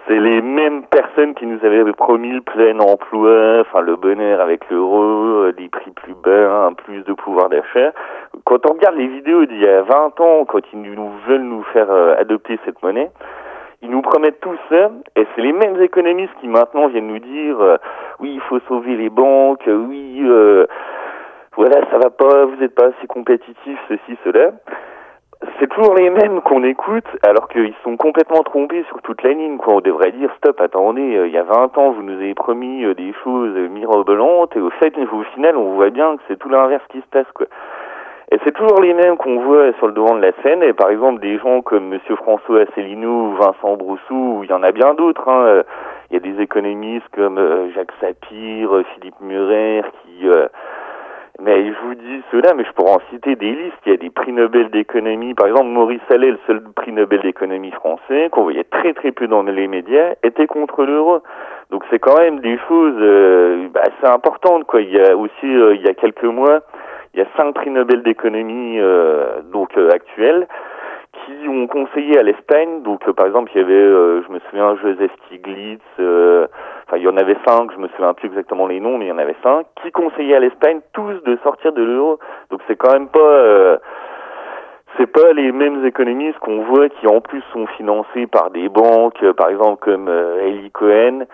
c'est 0.09 0.19
les 0.19 0.41
mêmes 0.41 0.85
personnes 0.85 1.35
qui 1.35 1.45
nous 1.47 1.63
avaient 1.63 1.85
promis 1.93 2.33
le 2.33 2.41
plein 2.41 2.79
emploi, 2.81 3.61
enfin 3.61 3.83
le 3.83 3.95
bonheur 3.97 4.41
avec 4.41 4.69
l'euro, 4.71 5.03
euh, 5.03 5.53
des 5.53 5.69
prix 5.69 5.91
plus 5.91 6.15
bas, 6.15 6.71
plus 6.79 7.03
de 7.03 7.13
pouvoir 7.13 7.51
d'achat. 7.51 7.93
Quand 8.45 8.65
on 8.69 8.73
regarde 8.73 8.97
les 8.97 9.07
vidéos 9.07 9.45
d'il 9.45 9.61
y 9.61 9.69
a 9.69 9.83
20 9.83 10.21
ans, 10.21 10.45
quand 10.47 10.61
ils 10.73 10.81
nous 10.81 11.11
veulent 11.27 11.43
nous 11.43 11.63
faire 11.75 11.91
euh, 11.91 12.17
adopter 12.19 12.59
cette 12.65 12.83
monnaie, 12.83 13.11
ils 13.83 13.91
nous 13.91 14.01
promettent 14.01 14.41
tout 14.41 14.57
ça, 14.71 14.91
et 15.15 15.27
c'est 15.35 15.43
les 15.43 15.53
mêmes 15.53 15.81
économistes 15.81 16.35
qui 16.41 16.49
maintenant 16.49 16.89
viennent 16.89 17.09
nous 17.09 17.19
dire 17.19 17.61
euh, 17.61 17.77
oui, 18.19 18.33
il 18.35 18.41
faut 18.41 18.61
sauver 18.67 18.97
les 18.97 19.11
banques, 19.11 19.69
oui, 19.69 20.25
voilà, 21.55 21.81
ça 21.91 21.99
va 21.99 22.11
pas, 22.11 22.47
vous 22.47 22.57
n'êtes 22.57 22.75
pas 22.75 22.87
assez 22.87 23.07
compétitif, 23.09 23.79
ceci, 23.89 24.17
cela 24.25 24.53
c'est 25.61 25.69
toujours 25.69 25.95
les 25.95 26.11
mêmes 26.11 26.41
qu'on 26.41 26.65
écoute, 26.65 27.07
alors 27.23 27.49
qu'ils 27.49 27.75
sont 27.85 27.97
complètement 27.97 28.43
trompés 28.43 28.85
sur 28.89 29.01
toute 29.03 29.23
la 29.23 29.31
ligne. 29.31 29.57
Quoi. 29.57 29.75
On 29.75 29.81
devrait 29.81 30.11
dire 30.11 30.31
stop, 30.39 30.61
attendez, 30.61 31.17
euh, 31.17 31.29
il 31.29 31.33
y 31.33 31.39
a 31.39 31.45
20 31.45 31.79
ans, 31.79 31.93
vous 31.93 32.03
nous 32.03 32.15
avez 32.15 32.35
promis 32.35 32.85
euh, 32.85 32.95
des 32.95 33.13
choses 33.23 33.55
mirobolantes, 33.71 34.57
et 34.57 34.61
au 34.61 34.71
fait, 34.71 34.95
au 34.99 35.23
final, 35.35 35.57
on 35.57 35.75
voit 35.75 35.91
bien 35.91 36.17
que 36.17 36.23
c'est 36.27 36.39
tout 36.39 36.49
l'inverse 36.49 36.83
qui 36.91 37.01
se 37.01 37.07
passe. 37.07 37.31
Quoi. 37.35 37.47
Et 38.33 38.39
c'est 38.45 38.53
toujours 38.53 38.81
les 38.81 38.93
mêmes 38.95 39.17
qu'on 39.17 39.41
voit 39.41 39.73
sur 39.75 39.87
le 39.87 39.93
devant 39.93 40.17
de 40.17 40.21
la 40.21 40.33
scène. 40.43 40.63
Et 40.63 40.73
par 40.73 40.91
exemple, 40.91 41.21
des 41.21 41.39
gens 41.39 41.63
comme 41.63 41.89
Monsieur 41.89 42.17
François 42.17 42.63
Asselineau 42.63 43.33
Vincent 43.41 43.77
Broussou, 43.77 44.39
ou 44.39 44.45
il 44.45 44.51
y 44.51 44.53
en 44.53 44.63
a 44.65 44.73
bien 44.73 44.95
d'autres. 44.95 45.29
Hein. 45.29 45.45
Euh, 45.47 45.63
il 46.11 46.15
y 46.15 46.17
a 46.17 46.21
des 46.21 46.43
économistes 46.43 47.09
comme 47.15 47.39
Jacques 47.75 47.93
Sapir, 48.01 48.71
Philippe 48.95 49.21
Murer, 49.21 49.83
qui 50.03 50.27
mais 51.41 51.67
je 51.67 51.79
vous 51.87 51.95
dis 51.95 52.23
cela, 52.33 52.53
mais 52.55 52.65
je 52.65 52.73
pourrais 52.73 52.95
en 52.95 53.01
citer 53.11 53.37
des 53.37 53.53
listes. 53.53 53.79
Il 53.87 53.93
y 53.93 53.95
a 53.95 53.99
des 53.99 54.11
prix 54.11 54.33
Nobel 54.33 54.71
d'économie. 54.71 55.35
Par 55.35 55.47
exemple, 55.47 55.69
Maurice 55.69 56.01
Allais, 56.11 56.33
le 56.33 56.39
seul 56.47 56.63
prix 56.75 56.93
Nobel 56.93 57.21
d'économie 57.21 57.71
français, 57.71 58.29
qu'on 58.33 58.43
voyait 58.43 58.65
très 58.65 58.93
très 58.93 59.13
peu 59.13 59.29
dans 59.29 59.45
les 59.45 59.69
médias, 59.69 60.15
était 60.25 60.49
contre 60.49 60.85
l'euro. 60.85 61.23
Donc 61.71 61.85
c'est 61.91 62.01
quand 62.01 62.19
même 62.19 62.41
des 62.41 62.59
choses 62.67 62.97
euh, 62.99 63.69
bah, 63.73 63.83
assez 63.83 64.13
importantes. 64.13 64.65
Quoi. 64.65 64.81
Il 64.81 64.91
y 64.91 65.01
a 65.01 65.17
aussi, 65.17 65.47
euh, 65.47 65.77
il 65.77 65.83
y 65.83 65.89
a 65.89 65.95
quelques 65.95 66.25
mois, 66.25 66.61
il 67.15 67.21
y 67.21 67.23
a 67.23 67.27
cinq 67.37 67.55
prix 67.55 67.71
Nobel 67.71 68.03
d'économie 68.03 68.81
euh, 68.81 69.41
donc 69.53 69.77
euh, 69.77 69.91
actuels 69.91 70.49
qui 71.13 71.49
ont 71.49 71.67
conseillé 71.67 72.19
à 72.19 72.23
l'Espagne. 72.23 72.83
Donc 72.83 73.11
par 73.13 73.27
exemple, 73.27 73.51
il 73.55 73.59
y 73.59 73.65
avait, 73.65 74.23
je 74.23 74.33
me 74.33 74.39
souviens, 74.41 74.77
Joseph 74.77 75.11
Stiglitz 75.27 75.81
enfin 76.89 76.97
il 76.97 77.03
y 77.03 77.09
en 77.09 77.17
avait 77.17 77.37
cinq, 77.47 77.71
je 77.73 77.79
me 77.79 77.89
souviens 77.89 78.15
plus 78.15 78.29
exactement 78.29 78.67
les 78.67 78.81
noms, 78.81 78.97
mais 78.97 79.07
il 79.07 79.09
y 79.09 79.13
en 79.13 79.19
avait 79.19 79.37
cinq, 79.43 79.67
qui 79.83 79.91
conseillaient 79.93 80.37
à 80.37 80.41
l'Espagne 80.41 80.81
tous 80.95 81.23
de 81.25 81.39
sortir 81.43 81.73
de 81.73 81.83
l'euro. 81.83 82.19
Donc 82.51 82.61
c'est 82.67 82.77
quand 82.77 82.93
même 82.93 83.09
pas 83.09 83.19
euh, 83.19 83.79
c'est 84.97 85.07
pas 85.07 85.33
les 85.33 85.53
mêmes 85.53 85.85
économistes 85.85 86.39
qu'on 86.39 86.63
voit 86.63 86.89
qui 86.89 87.07
en 87.07 87.21
plus 87.21 87.43
sont 87.53 87.67
financés 87.77 88.27
par 88.27 88.51
des 88.51 88.69
banques, 88.69 89.23
euh, 89.23 89.33
par 89.33 89.51
exemple 89.51 89.85
comme 89.85 90.09
euh, 90.09 90.47
Eli 90.47 90.71
Cohen, 90.71 91.21
euh, 91.21 91.25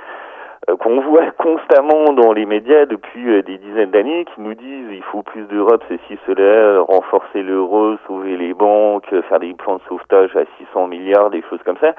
qu'on 0.80 1.00
voit 1.00 1.30
constamment 1.38 2.12
dans 2.12 2.32
les 2.32 2.46
médias 2.46 2.86
depuis 2.86 3.42
des 3.42 3.58
dizaines 3.58 3.90
d'années, 3.90 4.24
qui 4.34 4.40
nous 4.40 4.54
disent 4.54 4.88
il 4.90 5.02
faut 5.04 5.22
plus 5.22 5.44
d'Europe, 5.46 5.82
ceci, 5.88 6.18
cela, 6.26 6.80
renforcer 6.80 7.42
l'euro, 7.42 7.96
sauver 8.06 8.36
les 8.36 8.54
banques, 8.54 9.06
faire 9.28 9.40
des 9.40 9.54
plans 9.54 9.76
de 9.76 9.82
sauvetage 9.88 10.34
à 10.36 10.44
600 10.58 10.88
milliards, 10.88 11.30
des 11.30 11.42
choses 11.48 11.62
comme 11.64 11.78
ça. 11.78 11.94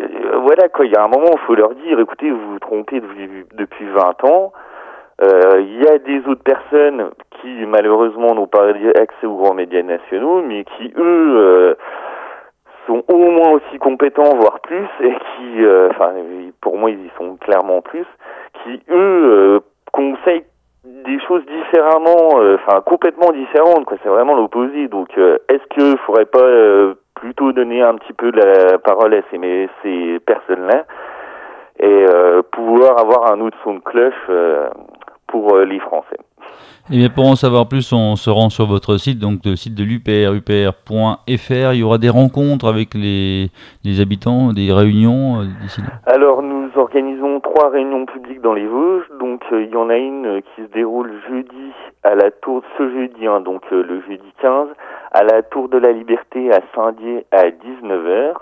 Euh, 0.00 0.38
voilà 0.42 0.68
quoi, 0.68 0.86
il 0.86 0.92
y 0.92 0.96
a 0.96 1.04
un 1.04 1.08
moment, 1.08 1.30
il 1.32 1.46
faut 1.46 1.54
leur 1.54 1.74
dire, 1.74 1.98
écoutez, 1.98 2.30
vous 2.30 2.52
vous 2.52 2.58
trompez 2.58 3.00
depuis 3.54 3.86
20 3.86 4.24
ans. 4.24 4.52
Euh, 5.22 5.60
il 5.60 5.82
y 5.82 5.86
a 5.86 5.98
des 5.98 6.26
autres 6.26 6.42
personnes 6.42 7.10
qui 7.40 7.66
malheureusement 7.66 8.34
n'ont 8.34 8.46
pas 8.46 8.68
accès 8.68 9.26
aux 9.26 9.36
grands 9.36 9.52
médias 9.52 9.82
nationaux, 9.82 10.42
mais 10.42 10.64
qui 10.64 10.92
eux 10.96 11.36
euh, 11.36 11.74
sont 12.90 13.04
au 13.08 13.30
moins 13.30 13.50
aussi 13.52 13.78
compétents, 13.78 14.34
voire 14.36 14.60
plus, 14.60 14.86
et 15.00 15.12
qui, 15.12 15.66
enfin, 15.90 16.12
pour 16.60 16.76
moi, 16.76 16.90
ils 16.90 17.06
y 17.06 17.10
sont 17.16 17.36
clairement 17.36 17.82
plus, 17.82 18.06
qui 18.62 18.82
eux 18.90 19.60
conseillent 19.92 20.44
des 20.84 21.20
choses 21.20 21.44
différemment, 21.46 22.40
enfin 22.54 22.80
complètement 22.80 23.30
différentes. 23.32 23.84
Quoi, 23.84 23.96
c'est 24.02 24.08
vraiment 24.08 24.34
l'opposé. 24.34 24.88
Donc, 24.88 25.08
est-ce 25.16 25.66
qu'il 25.68 25.98
faudrait 25.98 26.24
pas 26.24 26.94
plutôt 27.14 27.52
donner 27.52 27.82
un 27.82 27.94
petit 27.96 28.14
peu 28.14 28.32
de 28.32 28.40
la 28.40 28.78
parole 28.78 29.14
à 29.14 29.20
ces, 29.30 29.68
ces 29.82 30.18
personnes-là 30.20 30.84
et 31.78 32.06
euh, 32.08 32.42
pouvoir 32.50 32.98
avoir 32.98 33.32
un 33.32 33.40
autre 33.40 33.56
son 33.64 33.74
de 33.74 33.80
cloche 33.80 34.14
euh, 34.28 34.68
pour 35.26 35.54
euh, 35.54 35.64
les 35.64 35.80
Français? 35.80 36.18
Bien 36.88 37.08
pour 37.08 37.26
en 37.26 37.36
savoir 37.36 37.68
plus, 37.68 37.92
on 37.92 38.16
se 38.16 38.30
rend 38.30 38.50
sur 38.50 38.66
votre 38.66 38.96
site, 38.96 39.18
donc 39.18 39.40
le 39.44 39.54
site 39.54 39.74
de 39.74 39.84
l'UPR, 39.84 40.34
upr.fr. 40.34 41.72
Il 41.72 41.78
y 41.78 41.82
aura 41.82 41.98
des 41.98 42.08
rencontres 42.08 42.66
avec 42.66 42.94
les, 42.94 43.50
habitants, 44.00 44.52
des 44.52 44.72
réunions 44.72 45.42
d'ici 45.62 45.80
là 45.82 46.00
Alors 46.06 46.42
nous 46.42 46.68
organisons 46.76 47.40
trois 47.40 47.70
réunions 47.70 48.06
publiques 48.06 48.40
dans 48.40 48.54
les 48.54 48.66
Vosges. 48.66 49.06
Donc 49.20 49.42
il 49.52 49.70
y 49.70 49.76
en 49.76 49.88
a 49.88 49.96
une 49.96 50.42
qui 50.42 50.62
se 50.62 50.72
déroule 50.72 51.12
jeudi 51.28 51.72
à 52.02 52.14
la 52.14 52.30
tour, 52.30 52.62
ce 52.78 52.90
jeudi, 52.90 53.26
hein, 53.26 53.40
donc 53.40 53.62
le 53.70 54.02
jeudi 54.08 54.32
15, 54.40 54.68
à 55.12 55.22
la 55.22 55.42
Tour 55.42 55.68
de 55.68 55.78
la 55.78 55.92
Liberté 55.92 56.52
à 56.52 56.60
Saint-Dié 56.74 57.26
à 57.30 57.50
19h. 57.50 58.34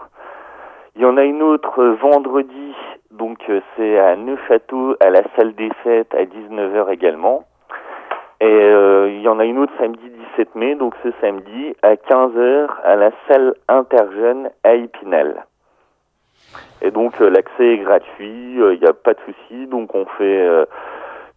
Il 0.96 1.02
y 1.02 1.04
en 1.04 1.16
a 1.16 1.24
une 1.24 1.42
autre 1.42 1.84
vendredi, 2.02 2.74
donc 3.10 3.38
euh, 3.48 3.60
c'est 3.76 3.98
à 3.98 4.16
Neufchâteau 4.16 4.96
à 5.00 5.10
la 5.10 5.22
salle 5.36 5.54
des 5.54 5.70
fêtes 5.82 6.14
à 6.14 6.24
19h 6.24 6.92
également. 6.92 7.44
Et 8.40 8.46
euh, 8.46 9.10
il 9.10 9.20
y 9.22 9.28
en 9.28 9.38
a 9.38 9.44
une 9.44 9.58
autre 9.58 9.72
samedi 9.78 10.08
17 10.36 10.54
mai, 10.54 10.74
donc 10.76 10.94
ce 11.02 11.08
samedi 11.20 11.74
à 11.82 11.94
15h 11.94 12.68
à 12.84 12.96
la 12.96 13.10
salle 13.26 13.54
Interjeune 13.68 14.50
à 14.62 14.74
Épinal. 14.74 15.44
Et 16.80 16.90
donc 16.92 17.20
euh, 17.20 17.28
l'accès 17.28 17.66
est 17.74 17.78
gratuit, 17.78 18.54
il 18.54 18.78
n'y 18.80 18.86
a 18.86 18.92
pas 18.92 19.14
de 19.14 19.20
souci, 19.26 19.66
donc 19.66 19.94
on 19.94 20.06
fait 20.06 20.66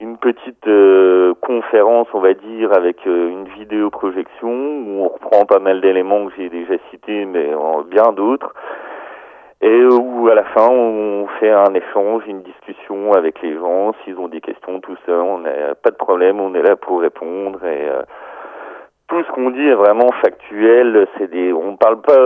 une 0.02 0.18
petite 0.18 0.68
euh, 0.68 1.36
conférence, 1.42 2.08
on 2.14 2.20
va 2.20 2.34
dire, 2.34 2.74
avec 2.74 2.98
euh, 3.06 3.30
une 3.30 3.48
vidéo 3.50 3.92
projection 3.92 4.50
où 4.50 5.04
on 5.04 5.08
reprend 5.08 5.46
pas 5.46 5.60
mal 5.60 5.80
d'éléments 5.80 6.26
que 6.26 6.34
j'ai 6.38 6.50
déjà 6.50 6.74
cités, 6.90 7.26
mais 7.26 7.52
bien 7.88 8.12
d'autres, 8.12 8.52
et 9.62 9.86
où 9.86 10.28
à 10.30 10.36
la 10.36 10.44
fin 10.46 10.70
on 10.70 11.28
fait 11.40 11.52
un 11.52 11.74
échange, 11.74 12.24
une 12.28 12.42
discussion 12.42 13.14
avec 13.14 13.42
les 13.42 13.54
gens, 13.54 13.94
s'ils 14.04 14.18
ont 14.18 14.28
des 14.28 14.42
questions, 14.42 14.80
tout 14.80 14.98
ça, 15.06 15.14
on 15.14 15.40
n'a 15.40 15.76
pas 15.76 15.92
de 15.92 15.96
problème, 15.96 16.40
on 16.40 16.54
est 16.56 16.64
là 16.64 16.76
pour 16.76 17.02
répondre 17.02 17.64
et 17.66 17.90
euh, 17.90 18.02
tout 19.08 19.24
ce 19.24 19.32
qu'on 19.32 19.52
dit 19.52 19.68
est 19.68 19.76
vraiment 19.76 20.12
factuel. 20.22 21.08
C'est 21.18 21.30
des, 21.30 21.54
on 21.54 21.76
parle 21.76 22.02
pas 22.02 22.18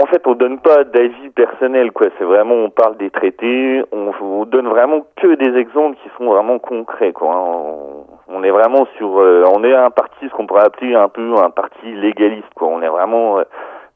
en 0.00 0.06
fait, 0.06 0.26
on 0.26 0.34
donne 0.34 0.58
pas 0.58 0.84
d'avis 0.84 1.30
personnel, 1.30 1.92
quoi. 1.92 2.06
C'est 2.18 2.24
vraiment, 2.24 2.54
on 2.54 2.70
parle 2.70 2.96
des 2.96 3.10
traités, 3.10 3.82
on, 3.92 4.10
on, 4.22 4.44
donne 4.46 4.66
vraiment 4.68 5.06
que 5.16 5.34
des 5.34 5.58
exemples 5.58 5.98
qui 6.02 6.08
sont 6.16 6.24
vraiment 6.24 6.58
concrets, 6.58 7.12
quoi. 7.12 7.28
On, 7.36 8.06
on 8.28 8.42
est 8.42 8.50
vraiment 8.50 8.86
sur, 8.96 9.20
euh, 9.20 9.44
on 9.54 9.62
est 9.64 9.74
un 9.74 9.90
parti, 9.90 10.28
ce 10.28 10.30
qu'on 10.30 10.46
pourrait 10.46 10.64
appeler 10.64 10.94
un 10.94 11.08
peu 11.08 11.34
un 11.36 11.50
parti 11.50 11.92
légaliste, 11.92 12.48
quoi. 12.54 12.68
On 12.68 12.80
est 12.80 12.88
vraiment 12.88 13.40
euh, 13.40 13.44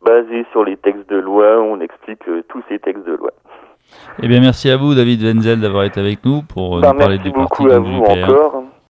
basé 0.07 0.47
sur 0.53 0.64
les 0.64 0.77
textes 0.77 1.11
de 1.11 1.16
loi, 1.16 1.61
on 1.61 1.81
explique 1.81 2.27
euh, 2.29 2.42
tous 2.49 2.62
ces 2.69 2.79
textes 2.79 3.05
de 3.05 3.14
loi. 3.14 3.33
Eh 4.23 4.29
bien, 4.29 4.40
merci 4.40 4.71
à 4.71 4.77
vous, 4.77 4.95
David 4.95 5.23
Wenzel, 5.23 5.61
d'avoir 5.61 5.85
été 5.85 6.01
avec 6.01 6.25
nous 6.25 6.42
pour 6.42 6.77
nous 6.77 6.83
ben, 6.83 6.95
parler 6.95 7.19
du 7.19 7.33
parti. 7.33 7.64
Merci 7.64 7.64
beaucoup 7.64 7.71
à 7.71 7.79
vous 7.79 8.23
encore. 8.23 8.62